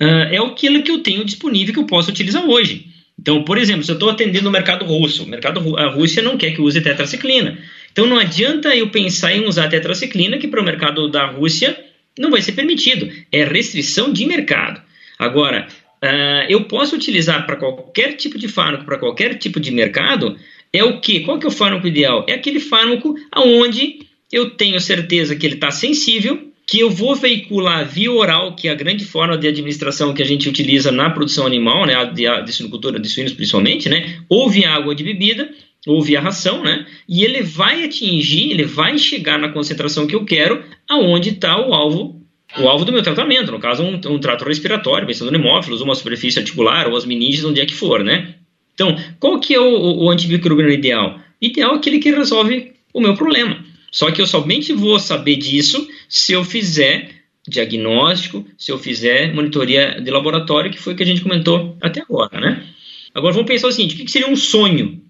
Uh, 0.00 0.28
é 0.30 0.38
aquilo 0.38 0.82
que 0.82 0.90
eu 0.90 0.98
tenho 0.98 1.24
disponível 1.24 1.72
que 1.72 1.80
eu 1.80 1.86
posso 1.86 2.10
utilizar 2.10 2.44
hoje. 2.44 2.88
Então, 3.18 3.42
por 3.44 3.56
exemplo, 3.58 3.82
se 3.82 3.90
eu 3.90 3.94
estou 3.94 4.10
atendendo 4.10 4.48
o 4.48 4.52
mercado 4.52 4.84
russo, 4.84 5.24
o 5.24 5.26
mercado, 5.26 5.76
a 5.78 5.86
Rússia 5.88 6.22
não 6.22 6.36
quer 6.36 6.52
que 6.52 6.60
use 6.60 6.80
tetraciclina. 6.80 7.58
Então, 7.90 8.06
não 8.06 8.18
adianta 8.18 8.76
eu 8.76 8.90
pensar 8.90 9.34
em 9.34 9.46
usar 9.46 9.68
tetraciclina, 9.68 10.38
que 10.38 10.46
para 10.46 10.60
o 10.60 10.64
mercado 10.64 11.08
da 11.08 11.26
Rússia 11.26 11.78
não 12.18 12.30
vai 12.30 12.42
ser 12.42 12.52
permitido. 12.52 13.10
É 13.32 13.44
restrição 13.44 14.12
de 14.12 14.26
mercado. 14.26 14.82
Agora, 15.18 15.66
uh, 16.02 16.46
eu 16.48 16.64
posso 16.64 16.94
utilizar 16.94 17.46
para 17.46 17.56
qualquer 17.56 18.14
tipo 18.14 18.38
de 18.38 18.48
fármaco, 18.48 18.84
para 18.84 18.98
qualquer 18.98 19.38
tipo 19.38 19.58
de 19.58 19.70
mercado, 19.70 20.36
é 20.72 20.84
o 20.84 21.00
que? 21.00 21.20
Qual 21.20 21.38
que 21.38 21.46
é 21.46 21.48
o 21.48 21.52
fármaco 21.52 21.86
ideal? 21.86 22.26
É 22.28 22.34
aquele 22.34 22.60
fármaco 22.60 23.14
aonde 23.32 24.00
eu 24.30 24.50
tenho 24.50 24.78
certeza 24.80 25.34
que 25.34 25.46
ele 25.46 25.54
está 25.54 25.70
sensível, 25.70 26.52
que 26.66 26.80
eu 26.80 26.90
vou 26.90 27.14
veicular 27.14 27.86
via 27.86 28.10
oral, 28.10 28.56
que 28.56 28.66
é 28.66 28.72
a 28.72 28.74
grande 28.74 29.04
forma 29.04 29.38
de 29.38 29.46
administração 29.46 30.12
que 30.12 30.22
a 30.22 30.26
gente 30.26 30.48
utiliza 30.48 30.90
na 30.90 31.08
produção 31.08 31.46
animal, 31.46 31.86
né, 31.86 31.94
de, 32.06 32.24
de 32.44 32.52
suinocultura 32.52 32.98
de 32.98 33.08
suínos 33.08 33.32
principalmente, 33.32 33.88
né, 33.88 34.18
ou 34.28 34.50
via 34.50 34.70
água 34.70 34.94
de 34.94 35.04
bebida, 35.04 35.48
ou 35.86 36.02
via 36.02 36.20
ração, 36.20 36.64
né, 36.64 36.84
e 37.08 37.24
ele 37.24 37.42
vai 37.42 37.84
atingir, 37.84 38.50
ele 38.50 38.64
vai 38.64 38.98
chegar 38.98 39.38
na 39.38 39.50
concentração 39.50 40.06
que 40.06 40.16
eu 40.16 40.24
quero, 40.24 40.64
aonde 40.88 41.30
está 41.30 41.56
o 41.56 41.72
alvo 41.72 42.16
o 42.58 42.68
alvo 42.68 42.84
do 42.84 42.92
meu 42.92 43.02
tratamento, 43.02 43.50
no 43.50 43.58
caso 43.58 43.82
um, 43.82 44.00
um 44.14 44.18
trato 44.18 44.44
respiratório, 44.44 45.06
pensando 45.06 45.30
no 45.30 45.36
hemófilos, 45.36 45.82
uma 45.82 45.94
superfície 45.94 46.38
articular 46.38 46.88
ou 46.88 46.96
as 46.96 47.04
meninges, 47.04 47.44
onde 47.44 47.60
é 47.60 47.66
que 47.66 47.74
for, 47.74 48.02
né. 48.02 48.36
Então, 48.72 48.96
qual 49.18 49.40
que 49.40 49.52
é 49.52 49.60
o, 49.60 49.64
o, 49.64 50.04
o 50.04 50.10
antimicrobiano 50.10 50.70
ideal? 50.70 51.18
Ideal 51.40 51.72
é 51.72 51.76
aquele 51.76 51.98
que 51.98 52.10
resolve 52.10 52.72
o 52.94 53.00
meu 53.00 53.14
problema. 53.14 53.64
Só 53.90 54.10
que 54.10 54.20
eu 54.20 54.26
somente 54.26 54.72
vou 54.72 54.98
saber 54.98 55.36
disso 55.36 55.88
se 56.08 56.32
eu 56.32 56.44
fizer 56.44 57.16
diagnóstico, 57.48 58.44
se 58.58 58.72
eu 58.72 58.78
fizer 58.78 59.32
monitoria 59.32 60.00
de 60.00 60.10
laboratório, 60.10 60.70
que 60.70 60.78
foi 60.78 60.94
o 60.94 60.96
que 60.96 61.02
a 61.02 61.06
gente 61.06 61.20
comentou 61.20 61.76
até 61.80 62.00
agora, 62.00 62.40
né? 62.40 62.66
Agora 63.14 63.32
vamos 63.32 63.48
pensar 63.48 63.68
o 63.68 63.72
seguinte, 63.72 63.94
o 63.94 64.04
que 64.04 64.10
seria 64.10 64.28
um 64.28 64.36
sonho 64.36 65.00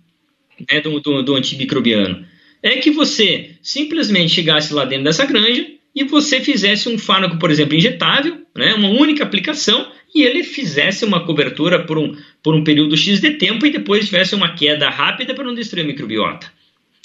né, 0.71 0.81
do, 0.81 1.01
do, 1.01 1.23
do 1.23 1.35
antimicrobiano? 1.35 2.25
É 2.63 2.77
que 2.77 2.91
você 2.91 3.57
simplesmente 3.63 4.35
chegasse 4.35 4.73
lá 4.73 4.85
dentro 4.85 5.05
dessa 5.05 5.27
granja 5.27 5.67
e 5.95 6.05
você 6.05 6.41
fizesse 6.41 6.89
um 6.89 6.99
fármaco, 6.99 7.39
por 7.39 7.51
exemplo, 7.51 7.75
injetável, 7.75 8.43
né, 8.55 8.75
uma 8.75 8.91
única 8.91 9.25
aplicação, 9.25 9.91
e 10.15 10.23
ele 10.23 10.43
fizesse 10.45 11.05
uma 11.05 11.25
cobertura 11.25 11.85
por 11.85 11.99
um, 11.99 12.15
por 12.43 12.55
um 12.55 12.63
período 12.63 12.97
X 12.97 13.21
de 13.21 13.33
tempo 13.33 13.67
e 13.67 13.71
depois 13.71 14.07
tivesse 14.07 14.35
uma 14.35 14.55
queda 14.55 14.89
rápida 14.89 15.35
para 15.35 15.45
não 15.45 15.55
destruir 15.55 15.85
a 15.85 15.87
microbiota. 15.87 16.53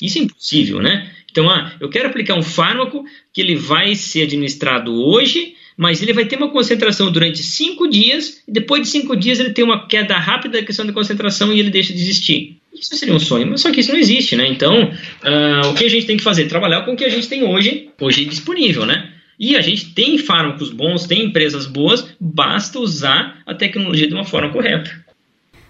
Isso 0.01 0.17
é 0.17 0.21
impossível, 0.21 0.81
né? 0.81 1.09
Então, 1.29 1.49
ah, 1.49 1.73
eu 1.79 1.89
quero 1.89 2.09
aplicar 2.09 2.35
um 2.35 2.43
fármaco 2.43 3.05
que 3.33 3.39
ele 3.39 3.55
vai 3.55 3.95
ser 3.95 4.23
administrado 4.23 4.93
hoje, 4.93 5.55
mas 5.77 6.01
ele 6.01 6.13
vai 6.13 6.25
ter 6.25 6.35
uma 6.35 6.49
concentração 6.49 7.11
durante 7.11 7.41
cinco 7.41 7.87
dias, 7.87 8.43
e 8.47 8.51
depois 8.51 8.81
de 8.81 8.89
cinco 8.89 9.15
dias 9.15 9.39
ele 9.39 9.51
tem 9.51 9.63
uma 9.63 9.87
queda 9.87 10.17
rápida 10.17 10.59
da 10.59 10.65
questão 10.65 10.85
de 10.85 10.91
concentração 10.91 11.53
e 11.53 11.59
ele 11.59 11.69
deixa 11.69 11.93
de 11.93 11.99
existir. 11.99 12.57
Isso 12.73 12.95
seria 12.95 13.13
um 13.13 13.19
sonho, 13.19 13.47
mas 13.47 13.61
só 13.61 13.71
que 13.71 13.79
isso 13.79 13.91
não 13.91 13.99
existe, 13.99 14.35
né? 14.35 14.47
Então, 14.47 14.83
uh, 14.83 15.67
o 15.69 15.73
que 15.73 15.85
a 15.85 15.89
gente 15.89 16.05
tem 16.05 16.17
que 16.17 16.23
fazer? 16.23 16.47
Trabalhar 16.47 16.81
com 16.81 16.93
o 16.93 16.97
que 16.97 17.05
a 17.05 17.09
gente 17.09 17.27
tem 17.27 17.43
hoje, 17.43 17.89
hoje 17.99 18.25
disponível, 18.25 18.85
né? 18.85 19.11
E 19.39 19.55
a 19.55 19.61
gente 19.61 19.93
tem 19.93 20.17
fármacos 20.17 20.69
bons, 20.69 21.07
tem 21.07 21.25
empresas 21.25 21.65
boas, 21.65 22.07
basta 22.19 22.79
usar 22.79 23.41
a 23.45 23.55
tecnologia 23.55 24.07
de 24.07 24.13
uma 24.13 24.23
forma 24.23 24.51
correta. 24.51 24.91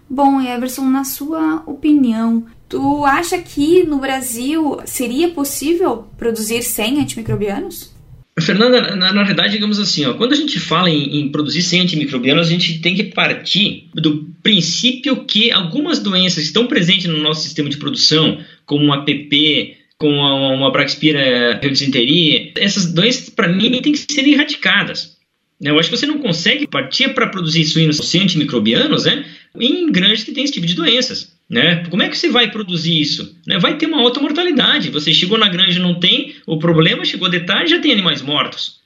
Bom, 0.09 0.41
Everson, 0.41 0.89
na 0.89 1.05
sua 1.05 1.63
opinião, 1.65 2.45
tu 2.71 3.03
acha 3.03 3.38
que 3.38 3.84
no 3.84 3.99
Brasil 3.99 4.79
seria 4.86 5.29
possível 5.29 6.07
produzir 6.17 6.63
100 6.63 7.01
antimicrobianos? 7.01 7.91
Fernanda, 8.39 8.95
na, 8.95 9.12
na, 9.12 9.23
verdade, 9.23 9.51
digamos 9.51 9.77
assim, 9.77 10.05
ó, 10.05 10.13
quando 10.13 10.31
a 10.31 10.38
gente 10.38 10.57
fala 10.57 10.89
em, 10.89 11.19
em, 11.19 11.29
produzir 11.29 11.62
100 11.62 11.81
antimicrobianos, 11.81 12.47
a 12.47 12.49
gente 12.49 12.79
tem 12.79 12.95
que 12.95 13.03
partir 13.03 13.89
do 13.93 14.25
princípio 14.41 15.25
que 15.25 15.51
algumas 15.51 15.99
doenças 15.99 16.45
estão 16.45 16.65
presentes 16.65 17.07
no 17.07 17.17
nosso 17.17 17.43
sistema 17.43 17.69
de 17.69 17.75
produção, 17.75 18.39
como 18.65 18.93
a 18.93 19.03
PP, 19.03 19.75
como 19.97 20.15
uma 20.15 20.71
Braxpira 20.71 21.60
reudisenteria, 21.62 22.53
essas 22.55 22.91
doenças, 22.91 23.29
para 23.29 23.49
mim, 23.49 23.69
têm 23.81 23.91
que 23.91 23.99
ser 23.99 24.25
erradicadas. 24.25 25.17
Eu 25.62 25.77
acho 25.77 25.89
que 25.89 25.97
você 25.97 26.07
não 26.07 26.17
consegue 26.17 26.65
partir 26.65 27.13
para 27.13 27.27
produzir 27.27 27.65
suínos 27.65 27.97
sem 27.97 28.21
antimicrobianos 28.21 29.05
né, 29.05 29.25
em 29.59 29.91
granjas 29.91 30.23
que 30.23 30.31
têm 30.31 30.43
esse 30.43 30.53
tipo 30.53 30.67
de 30.67 30.75
doenças. 30.75 31.35
Né? 31.49 31.83
Como 31.89 32.01
é 32.01 32.07
que 32.07 32.17
você 32.17 32.29
vai 32.29 32.49
produzir 32.49 32.99
isso? 32.99 33.35
Né? 33.45 33.59
Vai 33.59 33.77
ter 33.77 33.85
uma 33.85 34.01
alta 34.01 34.21
mortalidade. 34.21 34.89
Você 34.89 35.13
chegou 35.13 35.37
na 35.37 35.49
granja 35.49 35.79
não 35.79 35.99
tem 35.99 36.35
o 36.47 36.57
problema, 36.57 37.03
chegou 37.03 37.27
de 37.29 37.41
tarde 37.41 37.71
já 37.71 37.79
tem 37.79 37.91
animais 37.91 38.21
mortos. 38.21 38.79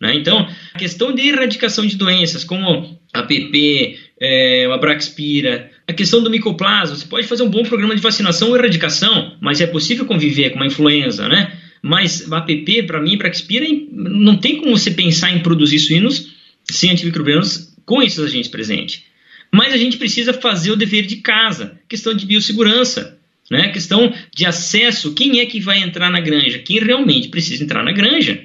Né? 0.00 0.14
Então, 0.14 0.48
a 0.74 0.78
questão 0.78 1.14
de 1.14 1.28
erradicação 1.28 1.86
de 1.86 1.96
doenças 1.96 2.44
como 2.44 2.98
a 3.12 3.22
PP, 3.22 3.98
é, 4.20 4.66
a 4.66 4.76
Braxpira, 4.78 5.70
a 5.86 5.92
questão 5.92 6.22
do 6.22 6.30
micoplasma, 6.30 6.96
você 6.96 7.06
pode 7.06 7.26
fazer 7.26 7.42
um 7.42 7.50
bom 7.50 7.62
programa 7.62 7.94
de 7.94 8.02
vacinação 8.02 8.50
ou 8.50 8.56
erradicação, 8.56 9.36
mas 9.40 9.60
é 9.60 9.66
possível 9.66 10.06
conviver 10.06 10.50
com 10.50 10.56
uma 10.56 10.66
influenza, 10.66 11.28
né? 11.28 11.58
Mas 11.82 12.30
a 12.30 12.38
APP, 12.38 12.82
para 12.82 13.00
mim, 13.00 13.16
Braxpira, 13.16 13.66
não 13.90 14.36
tem 14.36 14.58
como 14.58 14.76
você 14.76 14.90
pensar 14.90 15.32
em 15.32 15.40
produzir 15.40 15.78
suínos 15.78 16.32
sem 16.70 16.90
antimicrobianos 16.90 17.74
com 17.84 18.02
esses 18.02 18.18
agentes 18.18 18.50
presentes. 18.50 19.02
Mas 19.52 19.72
a 19.72 19.76
gente 19.76 19.96
precisa 19.96 20.32
fazer 20.32 20.70
o 20.70 20.76
dever 20.76 21.06
de 21.06 21.16
casa, 21.16 21.78
questão 21.88 22.14
de 22.14 22.24
biossegurança, 22.24 23.18
né? 23.50 23.68
questão 23.68 24.12
de 24.34 24.46
acesso, 24.46 25.12
quem 25.12 25.40
é 25.40 25.46
que 25.46 25.60
vai 25.60 25.82
entrar 25.82 26.10
na 26.10 26.20
granja? 26.20 26.58
Quem 26.60 26.78
realmente 26.78 27.28
precisa 27.28 27.64
entrar 27.64 27.82
na 27.82 27.92
granja. 27.92 28.40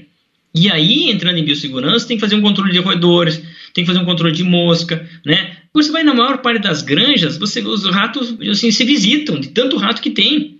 E 0.54 0.72
aí, 0.72 1.12
entrando 1.12 1.38
em 1.38 1.44
biossegurança, 1.44 2.08
tem 2.08 2.16
que 2.16 2.22
fazer 2.22 2.36
um 2.36 2.42
controle 2.42 2.72
de 2.72 2.80
roedores, 2.80 3.44
tem 3.74 3.84
que 3.84 3.86
fazer 3.86 4.00
um 4.00 4.06
controle 4.06 4.34
de 4.34 4.44
mosca, 4.44 5.08
né? 5.26 5.58
Você 5.74 5.92
vai 5.92 6.02
na 6.02 6.14
maior 6.14 6.38
parte 6.38 6.62
das 6.62 6.82
granjas, 6.82 7.38
você, 7.38 7.60
os 7.60 7.86
ratos 7.88 8.38
assim, 8.50 8.72
se 8.72 8.86
visitam, 8.86 9.38
de 9.38 9.50
tanto 9.50 9.76
rato 9.76 10.02
que 10.02 10.10
tem. 10.10 10.58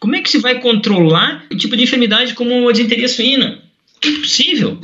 Como 0.00 0.16
é 0.16 0.20
que 0.20 0.28
se 0.28 0.38
vai 0.38 0.60
controlar 0.60 1.46
o 1.50 1.56
tipo 1.56 1.76
de 1.76 1.84
enfermidade 1.84 2.34
como 2.34 2.68
a 2.68 2.72
disenteria 2.72 3.06
suína? 3.06 3.62
É 4.04 4.08
impossível, 4.08 4.80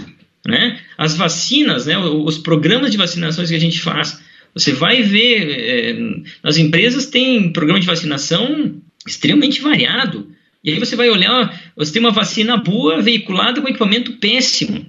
né? 0.46 0.80
As 0.96 1.16
vacinas, 1.16 1.86
né, 1.86 1.98
os 1.98 2.38
programas 2.38 2.92
de 2.92 2.96
vacinações 2.96 3.48
que 3.48 3.56
a 3.56 3.60
gente 3.60 3.80
faz, 3.80 4.22
você 4.54 4.72
vai 4.72 5.02
ver, 5.02 5.48
é, 5.48 5.96
as 6.42 6.58
empresas 6.58 7.06
têm 7.06 7.52
programa 7.52 7.80
de 7.80 7.86
vacinação 7.86 8.74
extremamente 9.06 9.60
variado. 9.60 10.30
E 10.62 10.70
aí 10.70 10.78
você 10.78 10.94
vai 10.94 11.08
olhar, 11.10 11.72
você 11.74 11.92
tem 11.92 12.00
uma 12.00 12.12
vacina 12.12 12.56
boa 12.56 13.00
veiculada 13.00 13.60
com 13.60 13.68
equipamento 13.68 14.12
péssimo, 14.14 14.86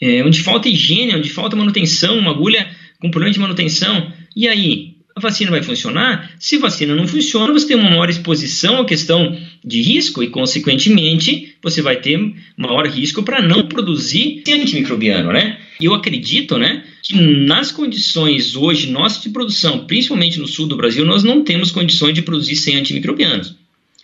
é, 0.00 0.24
onde 0.24 0.42
falta 0.42 0.68
higiene, 0.68 1.16
onde 1.16 1.30
falta 1.30 1.56
manutenção, 1.56 2.18
uma 2.18 2.30
agulha 2.30 2.70
com 2.98 3.10
problema 3.10 3.32
de 3.32 3.40
manutenção. 3.40 4.12
E 4.34 4.48
aí, 4.48 4.91
vacina 5.22 5.50
vai 5.50 5.62
funcionar? 5.62 6.30
Se 6.38 6.58
vacina 6.58 6.94
não 6.94 7.08
funciona, 7.08 7.52
você 7.52 7.68
tem 7.68 7.76
uma 7.76 7.88
maior 7.88 8.10
exposição 8.10 8.80
à 8.80 8.84
questão 8.84 9.38
de 9.64 9.80
risco 9.80 10.22
e, 10.22 10.28
consequentemente, 10.28 11.54
você 11.62 11.80
vai 11.80 11.96
ter 11.96 12.18
maior 12.56 12.86
risco 12.86 13.22
para 13.22 13.40
não 13.40 13.66
produzir 13.66 14.42
antimicrobiano, 14.46 15.32
né? 15.32 15.58
E 15.80 15.86
eu 15.86 15.94
acredito, 15.94 16.58
né, 16.58 16.84
que 17.02 17.14
nas 17.14 17.72
condições 17.72 18.54
hoje 18.54 18.90
nossas 18.90 19.22
de 19.22 19.30
produção, 19.30 19.86
principalmente 19.86 20.38
no 20.38 20.46
sul 20.46 20.66
do 20.66 20.76
Brasil, 20.76 21.04
nós 21.04 21.24
não 21.24 21.42
temos 21.42 21.70
condições 21.70 22.14
de 22.14 22.22
produzir 22.22 22.56
sem 22.56 22.76
antimicrobianos. 22.76 23.56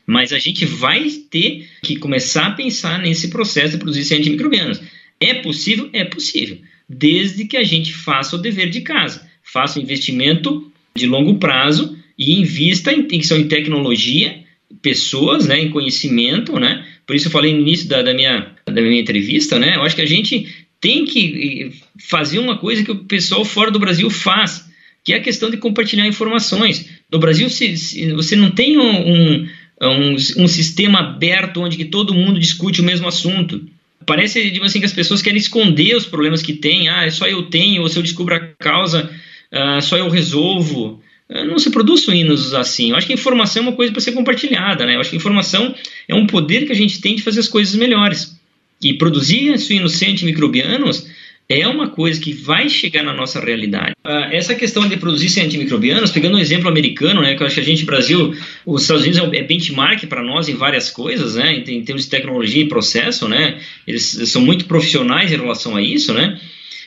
Mas 0.06 0.32
a 0.32 0.38
gente 0.38 0.64
vai 0.64 1.08
ter 1.30 1.68
que 1.82 1.96
começar 1.96 2.46
a 2.46 2.50
pensar 2.52 2.98
nesse 2.98 3.28
processo 3.28 3.72
de 3.72 3.78
produzir 3.78 4.04
sem 4.04 4.18
antimicrobianos. 4.18 4.80
É 5.20 5.34
possível? 5.34 5.90
É 5.92 6.04
possível, 6.04 6.58
desde 6.88 7.44
que 7.44 7.56
a 7.56 7.62
gente 7.62 7.92
faça 7.92 8.34
o 8.34 8.38
dever 8.38 8.70
de 8.70 8.80
casa, 8.80 9.28
faça 9.42 9.78
um 9.78 9.82
investimento 9.82 10.72
de 10.98 11.06
longo 11.06 11.38
prazo 11.38 11.96
e 12.18 12.38
invista 12.40 12.92
em, 12.92 13.06
em 13.10 13.48
tecnologia, 13.48 14.42
pessoas, 14.82 15.46
né, 15.46 15.60
em 15.60 15.70
conhecimento, 15.70 16.58
né? 16.58 16.84
Por 17.06 17.16
isso 17.16 17.28
eu 17.28 17.32
falei 17.32 17.54
no 17.54 17.60
início 17.60 17.88
da, 17.88 18.02
da, 18.02 18.12
minha, 18.12 18.52
da 18.66 18.82
minha 18.82 19.00
entrevista, 19.00 19.58
né? 19.58 19.76
Eu 19.76 19.82
acho 19.82 19.96
que 19.96 20.02
a 20.02 20.06
gente 20.06 20.46
tem 20.80 21.04
que 21.04 21.72
fazer 21.98 22.38
uma 22.38 22.58
coisa 22.58 22.84
que 22.84 22.90
o 22.90 23.04
pessoal 23.04 23.44
fora 23.44 23.70
do 23.70 23.78
Brasil 23.78 24.10
faz, 24.10 24.68
que 25.04 25.12
é 25.12 25.16
a 25.16 25.22
questão 25.22 25.50
de 25.50 25.56
compartilhar 25.56 26.06
informações. 26.06 26.88
No 27.10 27.18
Brasil, 27.18 27.48
você 27.48 28.36
não 28.36 28.50
tem 28.50 28.76
um, 28.76 28.82
um, 28.82 29.48
um, 29.82 30.14
um 30.14 30.48
sistema 30.48 31.00
aberto 31.00 31.60
onde 31.60 31.76
que 31.76 31.86
todo 31.86 32.14
mundo 32.14 32.38
discute 32.38 32.80
o 32.80 32.84
mesmo 32.84 33.08
assunto. 33.08 33.66
Parece 34.04 34.50
tipo 34.50 34.64
assim, 34.64 34.80
que 34.80 34.86
as 34.86 34.92
pessoas 34.92 35.22
querem 35.22 35.38
esconder 35.38 35.96
os 35.96 36.06
problemas 36.06 36.42
que 36.42 36.52
têm. 36.52 36.88
Ah, 36.88 37.04
é 37.04 37.10
só 37.10 37.26
eu 37.26 37.44
tenho, 37.44 37.82
ou 37.82 37.88
se 37.88 37.98
eu 37.98 38.02
descubro 38.02 38.34
a 38.34 38.40
causa, 38.58 39.10
ah, 39.52 39.80
só 39.80 39.96
eu 39.96 40.08
resolvo. 40.08 41.02
Ah, 41.30 41.44
não 41.44 41.58
se 41.58 41.70
produz 41.70 42.02
suínos 42.02 42.54
assim. 42.54 42.90
Eu 42.90 42.96
acho 42.96 43.06
que 43.06 43.12
informação 43.12 43.62
é 43.62 43.66
uma 43.68 43.76
coisa 43.76 43.92
para 43.92 44.00
ser 44.00 44.12
compartilhada. 44.12 44.86
Né? 44.86 44.96
Eu 44.96 45.00
acho 45.00 45.10
que 45.10 45.16
informação 45.16 45.74
é 46.06 46.14
um 46.14 46.26
poder 46.26 46.66
que 46.66 46.72
a 46.72 46.76
gente 46.76 47.00
tem 47.00 47.14
de 47.14 47.22
fazer 47.22 47.40
as 47.40 47.48
coisas 47.48 47.74
melhores. 47.74 48.36
E 48.82 48.94
produzir 48.94 49.58
suínos 49.58 50.00
antimicrobianos 50.02 51.06
é 51.48 51.66
uma 51.66 51.88
coisa 51.88 52.20
que 52.20 52.32
vai 52.32 52.68
chegar 52.68 53.02
na 53.02 53.14
nossa 53.14 53.40
realidade. 53.40 53.94
Uh, 54.06 54.30
essa 54.30 54.54
questão 54.54 54.86
de 54.86 54.98
produzir 54.98 55.30
sem 55.30 55.44
antimicrobianos, 55.44 56.10
pegando 56.10 56.36
um 56.36 56.40
exemplo 56.40 56.68
americano, 56.68 57.22
né, 57.22 57.34
que 57.34 57.42
eu 57.42 57.46
acho 57.46 57.54
que 57.54 57.60
a 57.62 57.64
gente, 57.64 57.86
Brasil, 57.86 58.34
os 58.66 58.82
Estados 58.82 59.02
Unidos 59.02 59.18
é, 59.18 59.38
é 59.38 59.42
benchmark 59.42 60.06
para 60.06 60.22
nós 60.22 60.48
em 60.48 60.54
várias 60.54 60.90
coisas, 60.90 61.36
né, 61.36 61.54
em, 61.54 61.78
em, 61.78 61.82
termos 61.82 62.04
de 62.04 62.10
tecnologia 62.10 62.62
e 62.62 62.68
processo, 62.68 63.26
né, 63.26 63.60
eles 63.86 64.04
são 64.30 64.42
muito 64.42 64.66
profissionais 64.66 65.32
em 65.32 65.36
relação 65.36 65.74
a 65.74 65.80
isso, 65.80 66.12
né. 66.12 66.38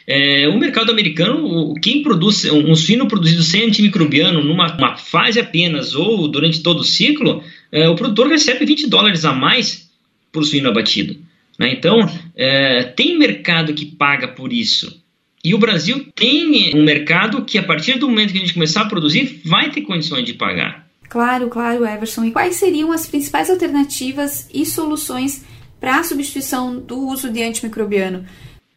É, 0.08 0.48
o 0.48 0.58
mercado 0.58 0.92
americano, 0.92 1.74
quem 1.82 2.02
produz 2.02 2.46
um 2.46 2.76
suíno 2.76 3.08
produzido 3.08 3.44
sem 3.44 3.64
antimicrobiano 3.64 4.44
numa 4.44 4.98
fase 4.98 5.40
apenas 5.40 5.96
ou 5.96 6.28
durante 6.28 6.62
todo 6.62 6.82
o 6.82 6.86
ciclo, 6.86 7.44
é, 7.72 7.88
o 7.88 7.96
produtor 7.96 8.28
recebe 8.28 8.66
20 8.66 8.90
dólares 8.90 9.26
a 9.26 9.34
mais 9.34 9.90
por 10.32 10.44
suíno 10.46 10.70
abatido. 10.70 11.18
Né? 11.60 11.74
Então, 11.74 12.00
é, 12.36 12.84
tem 12.84 13.18
mercado 13.18 13.74
que 13.74 13.86
paga 13.86 14.28
por 14.28 14.52
isso. 14.52 15.02
E 15.44 15.54
o 15.56 15.58
Brasil 15.58 16.06
tem 16.16 16.76
um 16.76 16.84
mercado 16.84 17.44
que, 17.44 17.58
a 17.58 17.64
partir 17.64 17.98
do 17.98 18.08
momento 18.08 18.32
que 18.32 18.38
a 18.38 18.42
gente 18.42 18.54
começar 18.54 18.82
a 18.82 18.86
produzir, 18.86 19.42
vai 19.44 19.72
ter 19.72 19.82
condições 19.82 20.24
de 20.24 20.34
pagar. 20.34 20.88
Claro, 21.10 21.50
claro, 21.50 21.86
Everson. 21.86 22.26
E 22.26 22.32
quais 22.32 22.56
seriam 22.56 22.92
as 22.92 23.08
principais 23.08 23.50
alternativas 23.50 24.48
e 24.54 24.66
soluções 24.66 25.44
para 25.80 26.00
a 26.00 26.04
substituição 26.04 26.80
do 26.80 27.08
uso 27.08 27.30
de 27.30 27.42
antimicrobiano? 27.44 28.26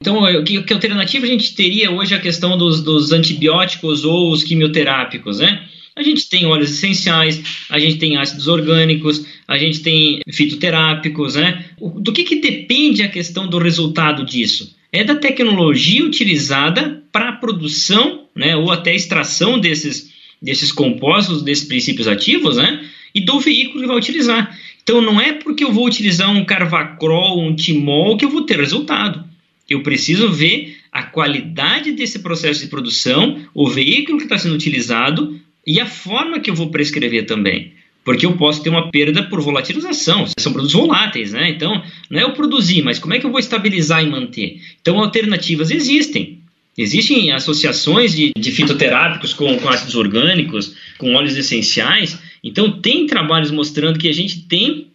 Então, 0.00 0.44
que, 0.44 0.62
que 0.62 0.72
alternativa 0.72 1.24
a 1.24 1.28
gente 1.28 1.54
teria 1.54 1.90
hoje 1.90 2.14
a 2.14 2.20
questão 2.20 2.58
dos, 2.58 2.82
dos 2.82 3.12
antibióticos 3.12 4.04
ou 4.04 4.30
os 4.30 4.44
quimioterápicos, 4.44 5.38
né? 5.38 5.66
A 5.96 6.02
gente 6.02 6.28
tem 6.28 6.44
óleos 6.44 6.72
essenciais, 6.72 7.40
a 7.70 7.78
gente 7.78 7.98
tem 7.98 8.16
ácidos 8.16 8.48
orgânicos, 8.48 9.24
a 9.46 9.56
gente 9.56 9.80
tem 9.80 10.20
fitoterápicos, 10.28 11.36
né? 11.36 11.66
Do 11.78 12.12
que, 12.12 12.24
que 12.24 12.40
depende 12.40 13.02
a 13.02 13.08
questão 13.08 13.46
do 13.46 13.58
resultado 13.58 14.24
disso? 14.24 14.74
É 14.92 15.04
da 15.04 15.14
tecnologia 15.14 16.04
utilizada 16.04 17.02
para 17.12 17.28
a 17.28 17.36
produção, 17.36 18.24
né, 18.34 18.56
ou 18.56 18.72
até 18.72 18.94
extração 18.94 19.58
desses, 19.58 20.12
desses 20.42 20.72
compostos, 20.72 21.42
desses 21.42 21.64
princípios 21.64 22.08
ativos, 22.08 22.56
né? 22.56 22.84
E 23.14 23.20
do 23.20 23.38
veículo 23.38 23.80
que 23.80 23.86
vai 23.86 23.96
utilizar. 23.96 24.58
Então 24.82 25.00
não 25.00 25.20
é 25.20 25.32
porque 25.32 25.64
eu 25.64 25.72
vou 25.72 25.86
utilizar 25.86 26.30
um 26.30 26.44
carvacrol, 26.44 27.40
um 27.40 27.54
timol 27.54 28.16
que 28.16 28.24
eu 28.24 28.30
vou 28.30 28.42
ter 28.42 28.58
resultado. 28.58 29.24
Eu 29.68 29.82
preciso 29.82 30.30
ver 30.30 30.76
a 30.92 31.02
qualidade 31.02 31.92
desse 31.92 32.18
processo 32.18 32.60
de 32.60 32.68
produção, 32.68 33.40
o 33.54 33.68
veículo 33.68 34.18
que 34.18 34.24
está 34.24 34.38
sendo 34.38 34.54
utilizado, 34.54 35.40
e 35.66 35.80
a 35.80 35.86
forma 35.86 36.40
que 36.40 36.50
eu 36.50 36.54
vou 36.54 36.70
prescrever 36.70 37.26
também. 37.26 37.72
Porque 38.04 38.26
eu 38.26 38.36
posso 38.36 38.62
ter 38.62 38.68
uma 38.68 38.90
perda 38.90 39.22
por 39.22 39.40
volatilização, 39.40 40.26
são 40.38 40.52
produtos 40.52 40.74
voláteis, 40.74 41.32
né? 41.32 41.48
Então, 41.48 41.82
não 42.10 42.20
é 42.20 42.22
eu 42.22 42.32
produzir, 42.32 42.82
mas 42.82 42.98
como 42.98 43.14
é 43.14 43.18
que 43.18 43.24
eu 43.24 43.30
vou 43.30 43.40
estabilizar 43.40 44.04
e 44.04 44.10
manter? 44.10 44.60
Então, 44.80 45.00
alternativas 45.00 45.70
existem. 45.70 46.40
Existem 46.76 47.32
associações 47.32 48.14
de, 48.14 48.32
de 48.36 48.52
fitoterápicos 48.52 49.32
com, 49.32 49.56
com 49.56 49.68
ácidos 49.68 49.94
orgânicos, 49.94 50.74
com 50.98 51.14
óleos 51.14 51.36
essenciais. 51.36 52.18
Então, 52.42 52.80
tem 52.80 53.06
trabalhos 53.06 53.50
mostrando 53.50 53.98
que 53.98 54.08
a 54.08 54.12
gente 54.12 54.42
tem 54.42 54.88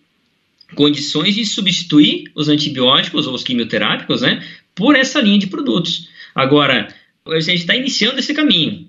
condições 0.80 1.36
de 1.36 1.46
substituir 1.46 2.32
os 2.34 2.48
antibióticos 2.48 3.28
ou 3.28 3.34
os 3.34 3.44
quimioterápicos 3.44 4.22
né, 4.22 4.42
por 4.74 4.96
essa 4.96 5.20
linha 5.20 5.38
de 5.38 5.48
produtos. 5.48 6.08
Agora, 6.34 6.88
a 7.28 7.40
gente 7.42 7.60
está 7.60 7.76
iniciando 7.76 8.18
esse 8.18 8.34
caminho. 8.34 8.88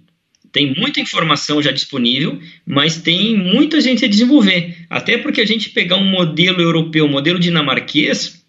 Tem 0.53 0.73
muita 0.73 1.01
informação 1.01 1.61
já 1.61 1.73
disponível, 1.73 2.39
mas 2.65 3.03
tem 3.03 3.37
muita 3.37 3.81
gente 3.81 4.05
a 4.05 4.09
desenvolver. 4.09 4.87
Até 4.89 5.19
porque 5.19 5.41
a 5.41 5.45
gente 5.45 5.71
pegar 5.71 5.97
um 5.97 6.09
modelo 6.09 6.61
europeu, 6.63 7.07
um 7.07 7.11
modelo 7.11 7.41
dinamarquês, 7.41 8.41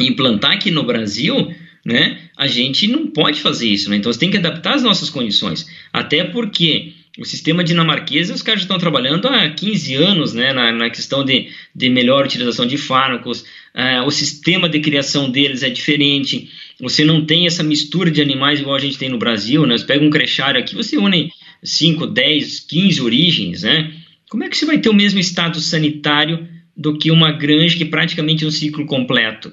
e 0.00 0.08
implantar 0.08 0.54
aqui 0.54 0.72
no 0.72 0.82
Brasil, 0.82 1.54
né, 1.86 2.22
a 2.36 2.48
gente 2.48 2.88
não 2.88 3.06
pode 3.06 3.40
fazer 3.40 3.68
isso. 3.68 3.88
Né? 3.88 3.98
Então, 3.98 4.12
você 4.12 4.18
tem 4.18 4.32
que 4.32 4.38
adaptar 4.38 4.74
as 4.74 4.82
nossas 4.82 5.08
condições. 5.08 5.64
Até 5.92 6.24
porque 6.24 6.92
o 7.18 7.24
sistema 7.24 7.62
dinamarquês, 7.62 8.28
os 8.28 8.42
caras 8.42 8.62
estão 8.62 8.76
trabalhando 8.76 9.28
há 9.28 9.48
15 9.48 9.94
anos 9.94 10.34
né, 10.34 10.52
na, 10.52 10.72
na 10.72 10.90
questão 10.90 11.24
de, 11.24 11.48
de 11.74 11.88
melhor 11.88 12.24
utilização 12.24 12.66
de 12.66 12.76
fármacos, 12.76 13.42
uh, 13.74 14.04
o 14.04 14.10
sistema 14.10 14.68
de 14.68 14.80
criação 14.80 15.30
deles 15.30 15.62
é 15.62 15.70
diferente, 15.70 16.50
você 16.80 17.04
não 17.04 17.24
tem 17.24 17.46
essa 17.46 17.62
mistura 17.62 18.10
de 18.10 18.20
animais 18.20 18.58
igual 18.58 18.74
a 18.74 18.80
gente 18.80 18.98
tem 18.98 19.08
no 19.08 19.18
Brasil, 19.18 19.64
né? 19.64 19.78
Você 19.78 19.86
pega 19.86 20.04
um 20.04 20.10
crechário 20.10 20.60
aqui, 20.60 20.74
você 20.74 20.96
une 20.96 21.30
5, 21.62 22.06
10, 22.08 22.60
15 22.60 23.00
origens, 23.00 23.62
né? 23.62 23.92
Como 24.28 24.42
é 24.42 24.48
que 24.48 24.56
você 24.56 24.66
vai 24.66 24.78
ter 24.78 24.88
o 24.88 24.94
mesmo 24.94 25.20
status 25.20 25.66
sanitário 25.66 26.48
do 26.76 26.98
que 26.98 27.12
uma 27.12 27.30
granja 27.30 27.76
que 27.76 27.84
praticamente 27.84 28.44
é 28.44 28.48
um 28.48 28.50
ciclo 28.50 28.84
completo? 28.86 29.52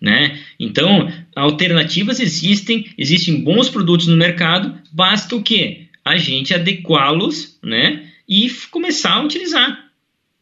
Né? 0.00 0.38
Então, 0.60 1.10
alternativas 1.34 2.20
existem, 2.20 2.86
existem 2.98 3.42
bons 3.42 3.68
produtos 3.68 4.06
no 4.06 4.16
mercado, 4.16 4.74
basta 4.92 5.34
o 5.34 5.42
quê? 5.42 5.85
A 6.06 6.16
gente 6.16 6.54
adequá-los 6.54 7.58
né? 7.60 8.06
e 8.28 8.48
começar 8.70 9.14
a 9.14 9.24
utilizar. 9.24 9.90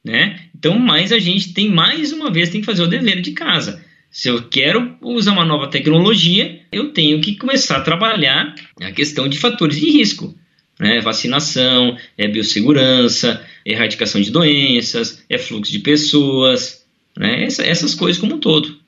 Né? 0.05 0.38
Então, 0.55 0.79
mas 0.79 1.11
a 1.11 1.18
gente 1.18 1.55
tem 1.55 1.70
mais 1.70 2.12
uma 2.12 2.31
vez 2.31 2.50
tem 2.50 2.61
que 2.61 2.66
fazer 2.66 2.83
o 2.83 2.87
dever 2.87 3.22
de 3.22 3.33
casa. 3.33 3.83
Se 4.11 4.29
eu 4.29 4.42
quero 4.42 4.98
usar 5.00 5.33
uma 5.33 5.44
nova 5.46 5.66
tecnologia, 5.68 6.61
eu 6.70 6.92
tenho 6.92 7.18
que 7.22 7.37
começar 7.37 7.79
a 7.79 7.81
trabalhar 7.81 8.55
a 8.79 8.92
questão 8.92 9.27
de 9.27 9.38
fatores 9.38 9.81
de 9.81 9.90
risco. 9.90 10.35
Né? 10.79 11.00
Vacinação, 11.00 11.96
é 12.18 12.29
biossegurança, 12.29 13.42
erradicação 13.64 14.20
de 14.20 14.31
doenças, 14.31 15.24
é 15.31 15.38
fluxo 15.38 15.72
de 15.72 15.79
pessoas, 15.79 16.85
né? 17.16 17.44
Essa, 17.44 17.62
essas 17.62 17.94
coisas 17.94 18.20
como 18.20 18.35
um 18.35 18.40
todo. 18.40 18.83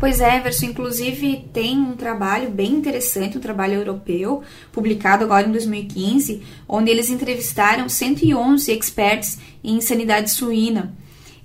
Pois 0.00 0.20
é, 0.20 0.36
Everson, 0.36 0.66
inclusive 0.66 1.44
tem 1.52 1.78
um 1.78 1.94
trabalho 1.94 2.50
bem 2.50 2.72
interessante, 2.72 3.38
um 3.38 3.40
trabalho 3.40 3.74
europeu, 3.74 4.42
publicado 4.72 5.22
agora 5.22 5.46
em 5.46 5.52
2015, 5.52 6.42
onde 6.68 6.90
eles 6.90 7.08
entrevistaram 7.08 7.88
111 7.88 8.72
experts 8.72 9.38
em 9.62 9.80
sanidade 9.80 10.30
suína 10.30 10.92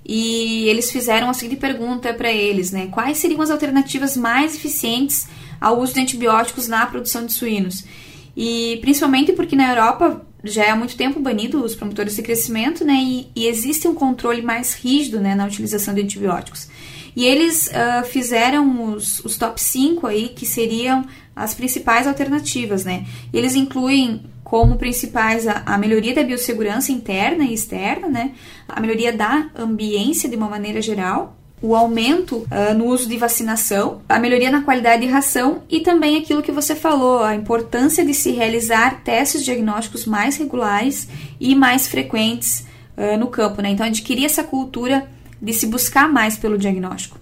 e 0.08 0.66
eles 0.68 0.90
fizeram 0.90 1.28
a 1.28 1.34
seguinte 1.34 1.60
pergunta 1.60 2.14
para 2.14 2.32
eles, 2.32 2.70
né? 2.70 2.88
Quais 2.90 3.18
seriam 3.18 3.42
as 3.42 3.50
alternativas 3.50 4.16
mais 4.16 4.54
eficientes 4.56 5.28
ao 5.60 5.78
uso 5.78 5.92
de 5.92 6.00
antibióticos 6.00 6.66
na 6.66 6.86
produção 6.86 7.26
de 7.26 7.32
suínos? 7.34 7.84
E 8.34 8.78
principalmente 8.80 9.34
porque 9.34 9.54
na 9.54 9.68
Europa 9.68 10.24
já 10.42 10.64
é 10.64 10.70
há 10.70 10.76
muito 10.76 10.96
tempo 10.96 11.20
banido 11.20 11.62
os 11.62 11.74
promotores 11.74 12.16
de 12.16 12.22
crescimento, 12.22 12.86
né? 12.86 12.94
E, 12.94 13.30
e 13.36 13.46
existe 13.46 13.86
um 13.86 13.94
controle 13.94 14.40
mais 14.40 14.72
rígido 14.72 15.20
né, 15.20 15.34
na 15.34 15.44
utilização 15.44 15.92
de 15.92 16.00
antibióticos. 16.00 16.68
E 17.14 17.24
eles 17.24 17.68
uh, 17.68 18.04
fizeram 18.04 18.92
os, 18.92 19.20
os 19.24 19.36
top 19.36 19.60
5 19.60 20.06
aí, 20.06 20.28
que 20.28 20.46
seriam 20.46 21.04
as 21.34 21.54
principais 21.54 22.06
alternativas, 22.06 22.84
né? 22.84 23.06
Eles 23.32 23.54
incluem 23.54 24.22
como 24.42 24.76
principais 24.76 25.46
a, 25.46 25.62
a, 25.66 25.76
melhoria 25.76 26.14
da 26.14 26.22
biossegurança 26.22 26.90
interna 26.90 27.44
e 27.44 27.52
externa, 27.52 28.08
né? 28.08 28.32
A 28.68 28.80
melhoria 28.80 29.12
da 29.12 29.50
ambiência 29.56 30.28
de 30.28 30.36
uma 30.36 30.48
maneira 30.48 30.80
geral, 30.80 31.36
o 31.60 31.76
aumento 31.76 32.36
uh, 32.36 32.74
no 32.76 32.86
uso 32.86 33.08
de 33.08 33.16
vacinação, 33.16 34.00
a 34.08 34.18
melhoria 34.18 34.50
na 34.50 34.62
qualidade 34.62 35.02
de 35.02 35.08
ração 35.08 35.62
e 35.68 35.80
também 35.80 36.16
aquilo 36.16 36.42
que 36.42 36.52
você 36.52 36.74
falou, 36.74 37.22
a 37.22 37.34
importância 37.34 38.04
de 38.04 38.14
se 38.14 38.30
realizar 38.30 39.02
testes 39.02 39.44
diagnósticos 39.44 40.06
mais 40.06 40.36
regulares 40.36 41.08
e 41.38 41.54
mais 41.54 41.86
frequentes 41.86 42.64
uh, 42.96 43.18
no 43.18 43.26
campo, 43.26 43.60
né? 43.60 43.70
Então 43.70 43.86
adquirir 43.86 44.24
essa 44.24 44.42
cultura 44.44 45.08
de 45.40 45.52
se 45.52 45.66
buscar 45.66 46.10
mais 46.12 46.36
pelo 46.36 46.58
diagnóstico. 46.58 47.20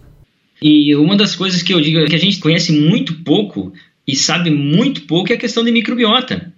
E 0.60 0.94
uma 0.96 1.16
das 1.16 1.34
coisas 1.34 1.62
que 1.62 1.72
eu 1.72 1.80
digo 1.80 1.98
é 1.98 2.06
que 2.06 2.14
a 2.14 2.20
gente 2.20 2.38
conhece 2.38 2.72
muito 2.72 3.14
pouco 3.22 3.72
e 4.06 4.16
sabe 4.16 4.50
muito 4.50 5.02
pouco 5.02 5.32
é 5.32 5.34
a 5.34 5.38
questão 5.38 5.64
de 5.64 5.70
microbiota. 5.70 6.52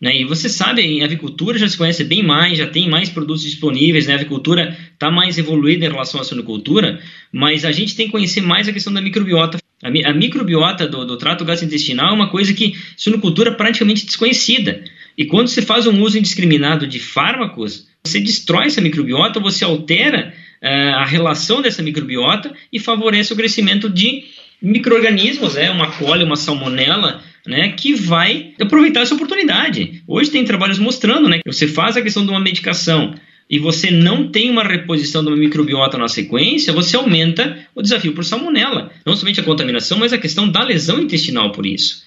Né? 0.00 0.20
E 0.20 0.24
você 0.24 0.48
sabe, 0.48 0.82
em 0.82 1.04
avicultura 1.04 1.58
já 1.58 1.68
se 1.68 1.76
conhece 1.76 2.02
bem 2.02 2.24
mais, 2.24 2.58
já 2.58 2.66
tem 2.66 2.88
mais 2.88 3.08
produtos 3.08 3.42
disponíveis, 3.42 4.06
né? 4.06 4.14
a 4.14 4.16
avicultura 4.16 4.76
está 4.92 5.10
mais 5.10 5.38
evoluída 5.38 5.84
em 5.84 5.90
relação 5.90 6.20
à 6.20 6.24
suinocultura, 6.24 7.00
mas 7.30 7.64
a 7.64 7.70
gente 7.70 7.94
tem 7.94 8.06
que 8.06 8.12
conhecer 8.12 8.40
mais 8.40 8.66
a 8.66 8.72
questão 8.72 8.92
da 8.92 9.00
microbiota. 9.00 9.58
A, 9.80 9.90
mi 9.90 10.04
a 10.04 10.12
microbiota 10.12 10.88
do, 10.88 11.04
do, 11.04 11.16
trato 11.16 11.44
gastrointestinal 11.44 12.10
é 12.10 12.12
uma 12.12 12.30
coisa 12.30 12.52
que 12.52 12.76
suinocultura 12.96 13.50
é 13.50 13.54
praticamente 13.54 14.06
desconhecida. 14.06 14.82
E 15.16 15.24
quando 15.24 15.48
você 15.48 15.62
faz 15.62 15.86
um 15.86 16.00
uso 16.02 16.18
indiscriminado 16.18 16.86
de 16.86 16.98
fármacos, 16.98 17.86
você 18.04 18.18
destrói 18.18 18.66
essa 18.66 18.80
microbiota, 18.80 19.38
você 19.38 19.64
altera 19.64 20.34
a 20.68 21.04
relação 21.04 21.60
dessa 21.60 21.82
microbiota 21.82 22.52
e 22.72 22.78
favorece 22.78 23.32
o 23.32 23.36
crescimento 23.36 23.90
de 23.90 24.24
micro-organismos, 24.60 25.54
né? 25.54 25.70
uma 25.70 25.90
cólera, 25.90 26.24
uma 26.24 26.36
salmonela, 26.36 27.22
né, 27.44 27.70
que 27.70 27.94
vai 27.94 28.52
aproveitar 28.60 29.00
essa 29.00 29.14
oportunidade. 29.14 30.02
Hoje 30.06 30.30
tem 30.30 30.44
trabalhos 30.44 30.78
mostrando 30.78 31.28
né, 31.28 31.38
que 31.38 31.52
você 31.52 31.66
faz 31.66 31.96
a 31.96 32.02
questão 32.02 32.24
de 32.24 32.30
uma 32.30 32.38
medicação 32.38 33.14
e 33.50 33.58
você 33.58 33.90
não 33.90 34.30
tem 34.30 34.48
uma 34.48 34.62
reposição 34.62 35.22
de 35.22 35.28
uma 35.28 35.36
microbiota 35.36 35.98
na 35.98 36.08
sequência, 36.08 36.72
você 36.72 36.96
aumenta 36.96 37.66
o 37.74 37.82
desafio 37.82 38.14
por 38.14 38.24
salmonela. 38.24 38.90
Não 39.04 39.16
somente 39.16 39.40
a 39.40 39.42
contaminação, 39.42 39.98
mas 39.98 40.12
a 40.12 40.18
questão 40.18 40.48
da 40.48 40.62
lesão 40.62 41.00
intestinal 41.00 41.52
por 41.52 41.66
isso. 41.66 42.04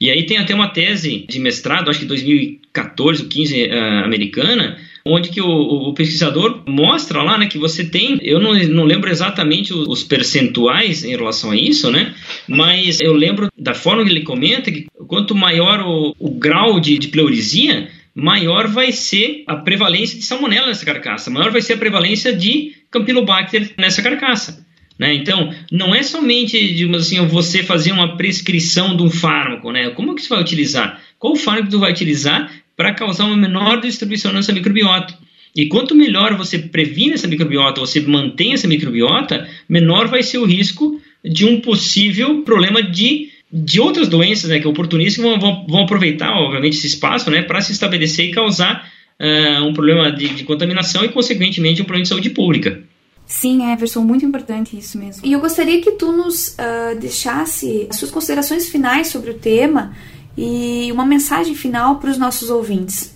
E 0.00 0.10
aí 0.10 0.26
tem 0.26 0.38
até 0.38 0.54
uma 0.54 0.68
tese 0.68 1.26
de 1.28 1.38
mestrado, 1.38 1.90
acho 1.90 2.00
que 2.00 2.06
2014 2.06 3.22
ou 3.22 3.28
15 3.28 3.64
uh, 3.64 4.04
americana, 4.04 4.78
onde 5.08 5.30
que 5.30 5.40
o, 5.40 5.48
o, 5.48 5.94
pesquisador 5.94 6.62
mostra 6.66 7.22
lá, 7.22 7.38
né, 7.38 7.46
que 7.46 7.58
você 7.58 7.84
tem, 7.84 8.18
eu 8.22 8.38
não, 8.38 8.54
não 8.54 8.84
lembro 8.84 9.10
exatamente 9.10 9.72
os, 9.72 9.86
os, 9.88 10.02
percentuais 10.04 11.04
em 11.04 11.10
relação 11.10 11.50
a 11.50 11.56
isso, 11.56 11.90
né, 11.90 12.14
mas 12.46 13.00
eu 13.00 13.14
lembro 13.14 13.48
da 13.56 13.74
forma 13.74 14.04
que 14.04 14.10
ele 14.10 14.22
comenta 14.22 14.70
que 14.70 14.86
quanto 15.06 15.34
maior 15.34 15.80
o, 15.80 16.14
o 16.18 16.30
grau 16.30 16.78
de, 16.78 16.98
de 16.98 17.08
pleurisia, 17.08 17.88
maior 18.14 18.66
vai 18.66 18.90
ser 18.90 19.44
a 19.46 19.56
prevalência 19.56 20.18
de 20.18 20.24
salmonela 20.24 20.66
nessa 20.66 20.84
carcaça, 20.84 21.30
maior 21.30 21.50
vai 21.50 21.60
ser 21.60 21.74
a 21.74 21.78
prevalência 21.78 22.32
de 22.32 22.72
Campylobacter 22.90 23.72
nessa 23.78 24.02
carcaça. 24.02 24.66
Né? 24.98 25.14
Então, 25.14 25.54
não 25.70 25.94
é 25.94 26.02
somente 26.02 26.84
assim, 26.96 27.24
você 27.26 27.62
fazer 27.62 27.92
uma 27.92 28.16
prescrição 28.16 28.96
de 28.96 29.02
um 29.02 29.10
fármaco. 29.10 29.70
Né? 29.70 29.90
Como 29.90 30.14
que 30.14 30.22
você 30.22 30.28
vai 30.28 30.40
utilizar? 30.40 31.00
Qual 31.18 31.36
fármaco 31.36 31.70
você 31.70 31.76
vai 31.76 31.92
utilizar 31.92 32.50
para 32.78 32.94
causar 32.94 33.24
uma 33.24 33.36
menor 33.36 33.80
distribuição 33.80 34.32
nessa 34.32 34.52
microbiota. 34.52 35.12
E 35.54 35.66
quanto 35.66 35.96
melhor 35.96 36.36
você 36.36 36.60
previne 36.60 37.14
essa 37.14 37.26
microbiota, 37.26 37.80
você 37.80 38.00
mantém 38.00 38.52
essa 38.52 38.68
microbiota, 38.68 39.48
menor 39.68 40.06
vai 40.06 40.22
ser 40.22 40.38
o 40.38 40.44
risco 40.44 41.00
de 41.24 41.44
um 41.44 41.60
possível 41.60 42.42
problema 42.42 42.80
de, 42.80 43.30
de 43.52 43.80
outras 43.80 44.06
doenças, 44.06 44.48
né, 44.48 44.60
que 44.60 44.68
oportunistas 44.68 45.24
vão, 45.24 45.66
vão 45.66 45.82
aproveitar, 45.82 46.30
obviamente, 46.30 46.76
esse 46.76 46.86
espaço 46.86 47.28
né, 47.32 47.42
para 47.42 47.60
se 47.60 47.72
estabelecer 47.72 48.26
e 48.26 48.30
causar 48.30 48.88
uh, 49.18 49.64
um 49.64 49.72
problema 49.72 50.12
de, 50.12 50.28
de 50.28 50.44
contaminação 50.44 51.04
e, 51.04 51.08
consequentemente, 51.08 51.82
um 51.82 51.84
problema 51.84 52.04
de 52.04 52.08
saúde 52.08 52.30
pública. 52.30 52.80
Sim, 53.28 53.70
Everson, 53.70 54.00
muito 54.00 54.24
importante 54.24 54.76
isso 54.76 54.98
mesmo. 54.98 55.24
E 55.24 55.30
eu 55.30 55.38
gostaria 55.38 55.82
que 55.82 55.92
tu 55.92 56.10
nos 56.10 56.56
uh, 56.56 56.98
deixasse 56.98 57.86
as 57.90 57.96
suas 57.96 58.10
considerações 58.10 58.70
finais 58.70 59.08
sobre 59.08 59.30
o 59.30 59.34
tema 59.34 59.94
e 60.36 60.90
uma 60.90 61.04
mensagem 61.04 61.54
final 61.54 61.96
para 61.98 62.10
os 62.10 62.16
nossos 62.16 62.48
ouvintes. 62.48 63.14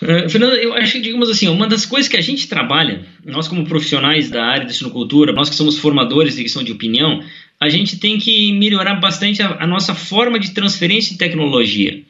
Uh, 0.00 0.30
Fernanda, 0.30 0.56
eu 0.56 0.72
acho 0.72 0.92
que, 0.92 1.00
digamos 1.02 1.28
assim, 1.28 1.46
uma 1.46 1.66
das 1.66 1.84
coisas 1.84 2.08
que 2.08 2.16
a 2.16 2.22
gente 2.22 2.48
trabalha, 2.48 3.04
nós 3.22 3.46
como 3.46 3.66
profissionais 3.66 4.30
da 4.30 4.46
área 4.46 4.64
de 4.64 4.74
sinocultura, 4.74 5.30
nós 5.30 5.50
que 5.50 5.56
somos 5.56 5.78
formadores 5.78 6.36
de 6.36 6.42
questão 6.42 6.64
de 6.64 6.72
opinião, 6.72 7.22
a 7.60 7.68
gente 7.68 7.98
tem 7.98 8.18
que 8.18 8.52
melhorar 8.54 8.94
bastante 8.94 9.42
a, 9.42 9.62
a 9.62 9.66
nossa 9.66 9.94
forma 9.94 10.38
de 10.38 10.52
transferência 10.52 11.12
de 11.12 11.18
tecnologia. 11.18 12.02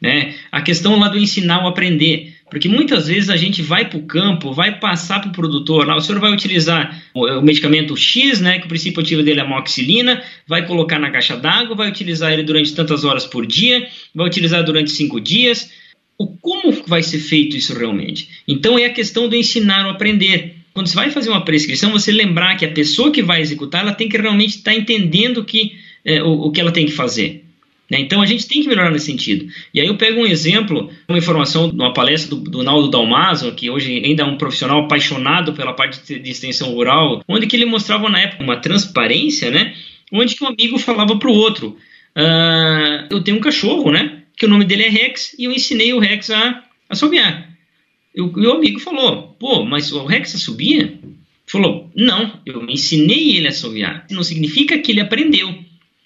Né? 0.00 0.36
A 0.52 0.62
questão 0.62 0.98
lá 0.98 1.08
do 1.08 1.18
ensinar 1.18 1.62
ou 1.62 1.68
aprender. 1.68 2.36
Porque 2.50 2.68
muitas 2.68 3.06
vezes 3.06 3.30
a 3.30 3.36
gente 3.36 3.62
vai 3.62 3.88
para 3.88 3.98
o 3.98 4.02
campo, 4.02 4.52
vai 4.52 4.78
passar 4.80 5.20
para 5.20 5.30
o 5.30 5.32
produtor, 5.32 5.86
lá, 5.86 5.96
o 5.96 6.00
senhor 6.00 6.20
vai 6.20 6.32
utilizar 6.32 7.00
o, 7.14 7.40
medicamento 7.40 7.96
X, 7.96 8.40
né, 8.40 8.58
que 8.58 8.66
o 8.66 8.68
princípio 8.68 9.00
ativo 9.00 9.22
dele 9.22 9.38
é 9.38 9.42
amoxicilina, 9.44 10.22
vai 10.48 10.66
colocar 10.66 10.98
na 10.98 11.10
caixa 11.10 11.36
d'água, 11.36 11.76
vai 11.76 11.88
utilizar 11.88 12.32
ele 12.32 12.42
durante 12.42 12.74
tantas 12.74 13.04
horas 13.04 13.24
por 13.24 13.46
dia, 13.46 13.86
vai 14.12 14.26
utilizar 14.26 14.64
durante 14.64 14.90
cinco 14.90 15.20
dias. 15.20 15.70
O, 16.18 16.26
como 16.26 16.72
vai 16.86 17.02
ser 17.02 17.20
feito 17.20 17.56
isso 17.56 17.72
realmente? 17.72 18.28
Então 18.46 18.78
é 18.78 18.84
a 18.84 18.92
questão 18.92 19.28
do 19.28 19.36
ensinar 19.36 19.86
ou 19.86 19.92
aprender. 19.92 20.56
Quando 20.74 20.88
você 20.88 20.94
vai 20.94 21.10
fazer 21.10 21.30
uma 21.30 21.44
prescrição, 21.44 21.92
você 21.92 22.10
lembrar 22.10 22.56
que 22.56 22.64
a 22.64 22.72
pessoa 22.72 23.12
que 23.12 23.22
vai 23.22 23.40
executar, 23.40 23.82
ela 23.82 23.92
tem 23.92 24.08
que 24.08 24.18
realmente 24.18 24.56
estar 24.56 24.72
tá 24.72 24.76
entendendo 24.76 25.44
que, 25.44 25.72
é, 26.04 26.22
o, 26.22 26.46
o 26.46 26.50
que 26.50 26.60
ela 26.60 26.72
tem 26.72 26.86
que 26.86 26.92
fazer. 26.92 27.44
Né? 27.90 28.00
Então 28.00 28.22
a 28.22 28.26
gente 28.26 28.46
tem 28.46 28.62
que 28.62 28.68
melhorar 28.68 28.90
nesse 28.90 29.06
sentido. 29.06 29.52
E 29.74 29.80
aí 29.80 29.86
eu 29.88 29.96
pego 29.96 30.20
um 30.20 30.26
exemplo, 30.26 30.90
uma 31.08 31.18
informação 31.18 31.68
de 31.68 31.74
uma 31.74 31.92
palestra 31.92 32.30
do, 32.30 32.42
do 32.42 32.62
Naldo 32.62 32.88
Dalmaso, 32.88 33.52
que 33.52 33.68
hoje 33.68 34.00
ainda 34.04 34.22
é 34.22 34.26
um 34.26 34.38
profissional 34.38 34.84
apaixonado 34.84 35.52
pela 35.52 35.72
parte 35.72 36.20
de, 36.20 36.30
extensão 36.30 36.72
rural, 36.72 37.22
onde 37.26 37.46
que 37.46 37.56
ele 37.56 37.66
mostrava 37.66 38.08
na 38.08 38.20
época 38.20 38.44
uma 38.44 38.56
transparência, 38.56 39.50
né? 39.50 39.74
Onde 40.12 40.36
que 40.36 40.44
um 40.44 40.48
amigo 40.48 40.78
falava 40.78 41.18
para 41.18 41.28
o 41.28 41.34
outro, 41.34 41.76
uh, 42.16 43.06
eu 43.10 43.22
tenho 43.22 43.38
um 43.38 43.40
cachorro, 43.40 43.90
né? 43.90 44.22
Que 44.36 44.46
o 44.46 44.48
nome 44.48 44.64
dele 44.64 44.84
é 44.84 44.88
Rex 44.88 45.34
e 45.38 45.44
eu 45.44 45.52
ensinei 45.52 45.92
o 45.92 45.98
Rex 45.98 46.30
a 46.30 46.62
assobiar. 46.88 47.50
E 48.14 48.20
o 48.20 48.32
meu 48.32 48.54
amigo 48.54 48.78
falou, 48.78 49.36
pô, 49.38 49.64
mas 49.64 49.92
o 49.92 50.04
Rex 50.04 50.34
assobia? 50.34 50.98
Falou, 51.46 51.90
não, 51.96 52.40
eu 52.46 52.64
ensinei 52.68 53.36
ele 53.36 53.46
a 53.46 53.50
assobiar. 53.50 54.06
Não 54.10 54.22
significa 54.22 54.78
que 54.78 54.92
ele 54.92 55.00
aprendeu. 55.00 55.52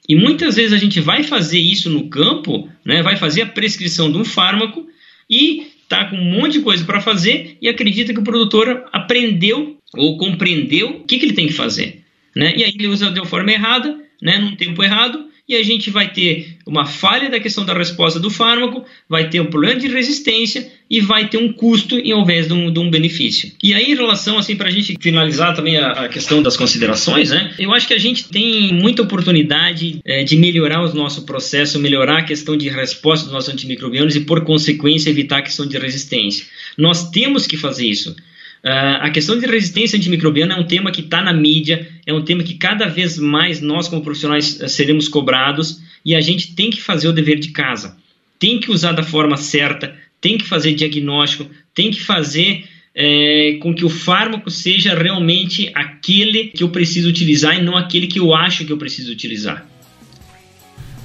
E 0.08 0.14
muitas 0.14 0.56
vezes 0.56 0.72
a 0.72 0.78
gente 0.78 1.00
vai 1.00 1.22
fazer 1.22 1.58
isso 1.58 1.88
no 1.88 2.08
campo, 2.08 2.68
né, 2.84 3.02
vai 3.02 3.16
fazer 3.16 3.42
a 3.42 3.46
prescrição 3.46 4.12
de 4.12 4.18
um 4.18 4.24
fármaco 4.24 4.86
e 5.28 5.68
está 5.82 6.04
com 6.04 6.16
um 6.16 6.24
monte 6.24 6.54
de 6.54 6.60
coisa 6.60 6.84
para 6.84 7.00
fazer 7.00 7.56
e 7.60 7.68
acredita 7.68 8.12
que 8.12 8.20
o 8.20 8.24
produtor 8.24 8.84
aprendeu 8.92 9.78
ou 9.94 10.18
compreendeu 10.18 10.90
o 10.90 11.04
que, 11.04 11.18
que 11.18 11.26
ele 11.26 11.34
tem 11.34 11.46
que 11.46 11.52
fazer. 11.52 12.02
Né? 12.36 12.54
E 12.56 12.64
aí 12.64 12.72
ele 12.74 12.88
usa 12.88 13.10
de 13.10 13.24
forma 13.26 13.52
errada, 13.52 13.98
né, 14.20 14.38
num 14.38 14.56
tempo 14.56 14.82
errado, 14.82 15.26
e 15.48 15.54
a 15.54 15.62
gente 15.62 15.90
vai 15.90 16.11
ter 16.11 16.57
uma 16.66 16.87
falha 16.87 17.28
da 17.28 17.38
questão 17.38 17.64
da 17.64 17.74
resposta 17.74 18.18
do 18.18 18.30
fármaco, 18.30 18.85
vai 19.09 19.28
ter 19.28 19.40
um 19.40 19.46
problema 19.46 19.78
de 19.78 19.88
resistência 19.88 20.72
e 20.88 21.00
vai 21.00 21.28
ter 21.28 21.37
um 21.37 21.52
custo 21.52 21.98
em 21.98 22.24
vez 22.24 22.46
de 22.46 22.54
um, 22.54 22.72
de 22.72 22.78
um 22.78 22.90
benefício. 22.90 23.52
E 23.62 23.74
aí, 23.74 23.92
em 23.92 23.94
relação, 23.94 24.38
assim, 24.38 24.57
para 24.57 24.68
a 24.68 24.70
gente 24.70 24.96
finalizar 25.00 25.54
também 25.54 25.76
a, 25.76 25.92
a, 25.92 26.09
questão 26.09 26.42
das 26.42 26.57
considerações, 26.57 27.30
né? 27.30 27.54
Eu 27.59 27.74
acho 27.74 27.87
que 27.87 27.94
a 27.94 27.98
gente 27.98 28.28
tem 28.28 28.72
muita 28.72 29.02
oportunidade 29.02 30.00
é, 30.04 30.24
de 30.24 30.37
melhorar 30.37 30.83
o 30.83 30.94
nosso 30.94 31.22
processo, 31.22 31.78
melhorar 31.78 32.18
a 32.18 32.24
questão 32.24 32.57
de 32.57 32.68
resposta 32.68 33.24
dos 33.24 33.35
nossos 33.35 33.52
antimicrobianos 33.52 34.16
e, 34.16 34.20
por 34.20 34.42
consequência, 34.44 35.11
evitar 35.11 35.38
a 35.38 35.42
questão 35.42 35.66
de 35.66 35.76
resistência. 35.76 36.46
Nós 36.78 37.11
temos 37.11 37.46
que 37.46 37.57
fazer 37.57 37.87
isso. 37.87 38.16
Uh, 38.64 38.96
a 39.00 39.11
questão 39.11 39.38
de 39.38 39.44
resistência 39.44 39.98
antimicrobiana 39.98 40.55
é 40.55 40.57
um 40.57 40.66
tema 40.66 40.90
que 40.90 41.03
está 41.03 41.20
na 41.20 41.35
mídia, 41.35 41.87
é 42.07 42.14
um 42.14 42.24
tema 42.24 42.42
que 42.42 42.55
cada 42.55 42.87
vez 42.87 43.18
mais 43.18 43.61
nós, 43.61 43.88
como 43.88 44.00
profissionais, 44.00 44.59
eh, 44.59 44.68
seremos 44.68 45.07
cobrados 45.07 45.83
e 46.03 46.14
a 46.14 46.20
gente 46.22 46.55
tem 46.55 46.70
que 46.70 46.81
fazer 46.81 47.07
o 47.07 47.12
dever 47.12 47.38
de 47.38 47.48
casa. 47.48 47.94
Tem 48.38 48.59
que 48.59 48.70
usar 48.70 48.92
da 48.92 49.03
forma 49.03 49.37
certa, 49.37 49.94
tem 50.18 50.38
que 50.38 50.46
fazer 50.46 50.72
diagnóstico, 50.72 51.46
tem 51.74 51.90
que 51.90 52.00
fazer 52.00 52.64
é, 52.94 53.59
com 53.61 53.74
que 53.74 53.85
o 53.85 53.90
fármaco 53.90 54.50
seja 54.50 54.94
realmente 54.94 55.70
aquele 55.74 56.44
que 56.44 56.62
eu 56.62 56.70
preciso 56.70 57.09
utilizar 57.09 57.59
e 57.59 57.62
não 57.62 57.77
aquele 57.77 58.07
que 58.07 58.18
eu 58.18 58.35
acho 58.35 58.64
que 58.64 58.72
eu 58.72 58.79
preciso 58.79 59.12
utilizar. 59.12 59.68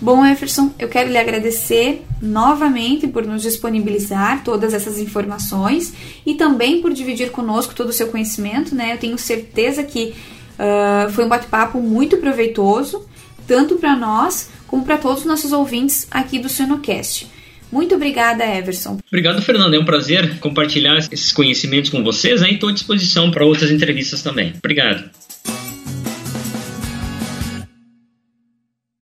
Bom, 0.02 0.26
Jefferson, 0.26 0.74
eu 0.80 0.88
quero 0.88 1.10
lhe 1.10 1.18
agradecer 1.18 2.04
novamente 2.22 3.06
por 3.08 3.26
nos 3.26 3.42
disponibilizar 3.42 4.44
todas 4.44 4.74
essas 4.74 4.98
informações 4.98 5.94
e 6.26 6.36
também 6.36 6.82
por 6.82 6.94
dividir 6.94 7.32
conosco 7.32 7.76
todo 7.76 7.90
o 7.90 7.94
seu 7.94 8.08
conhecimento, 8.08 8.74
né? 8.74 8.94
Eu 8.94 8.98
tenho 8.98 9.18
certeza 9.18 9.84
que 9.84 10.14
uh, 10.58 11.12
foi 11.12 11.26
um 11.26 11.28
bate-papo 11.28 11.82
muito 11.82 12.16
proveitoso, 12.18 13.06
tanto 13.46 13.76
para 13.76 13.96
nós 13.96 14.50
como 14.68 14.86
para 14.86 14.98
todos 14.98 15.20
os 15.20 15.26
nossos 15.26 15.52
ouvintes 15.52 16.08
aqui 16.10 16.40
do 16.40 16.48
Sonocast. 16.48 17.28
Muito 17.72 17.94
obrigada, 17.94 18.44
Everson. 18.46 19.00
Obrigado, 19.08 19.42
Fernando. 19.42 19.74
É 19.76 19.80
um 19.80 19.86
prazer 19.86 20.40
compartilhar 20.40 20.98
esses 21.12 21.32
conhecimentos 21.32 21.90
com 21.90 22.04
vocês 22.04 22.42
né? 22.42 22.52
estou 22.52 22.70
à 22.70 22.72
disposição 22.72 23.30
para 23.30 23.46
outras 23.46 23.70
entrevistas 23.70 24.24
também. 24.24 24.54
Obrigado. 24.58 25.10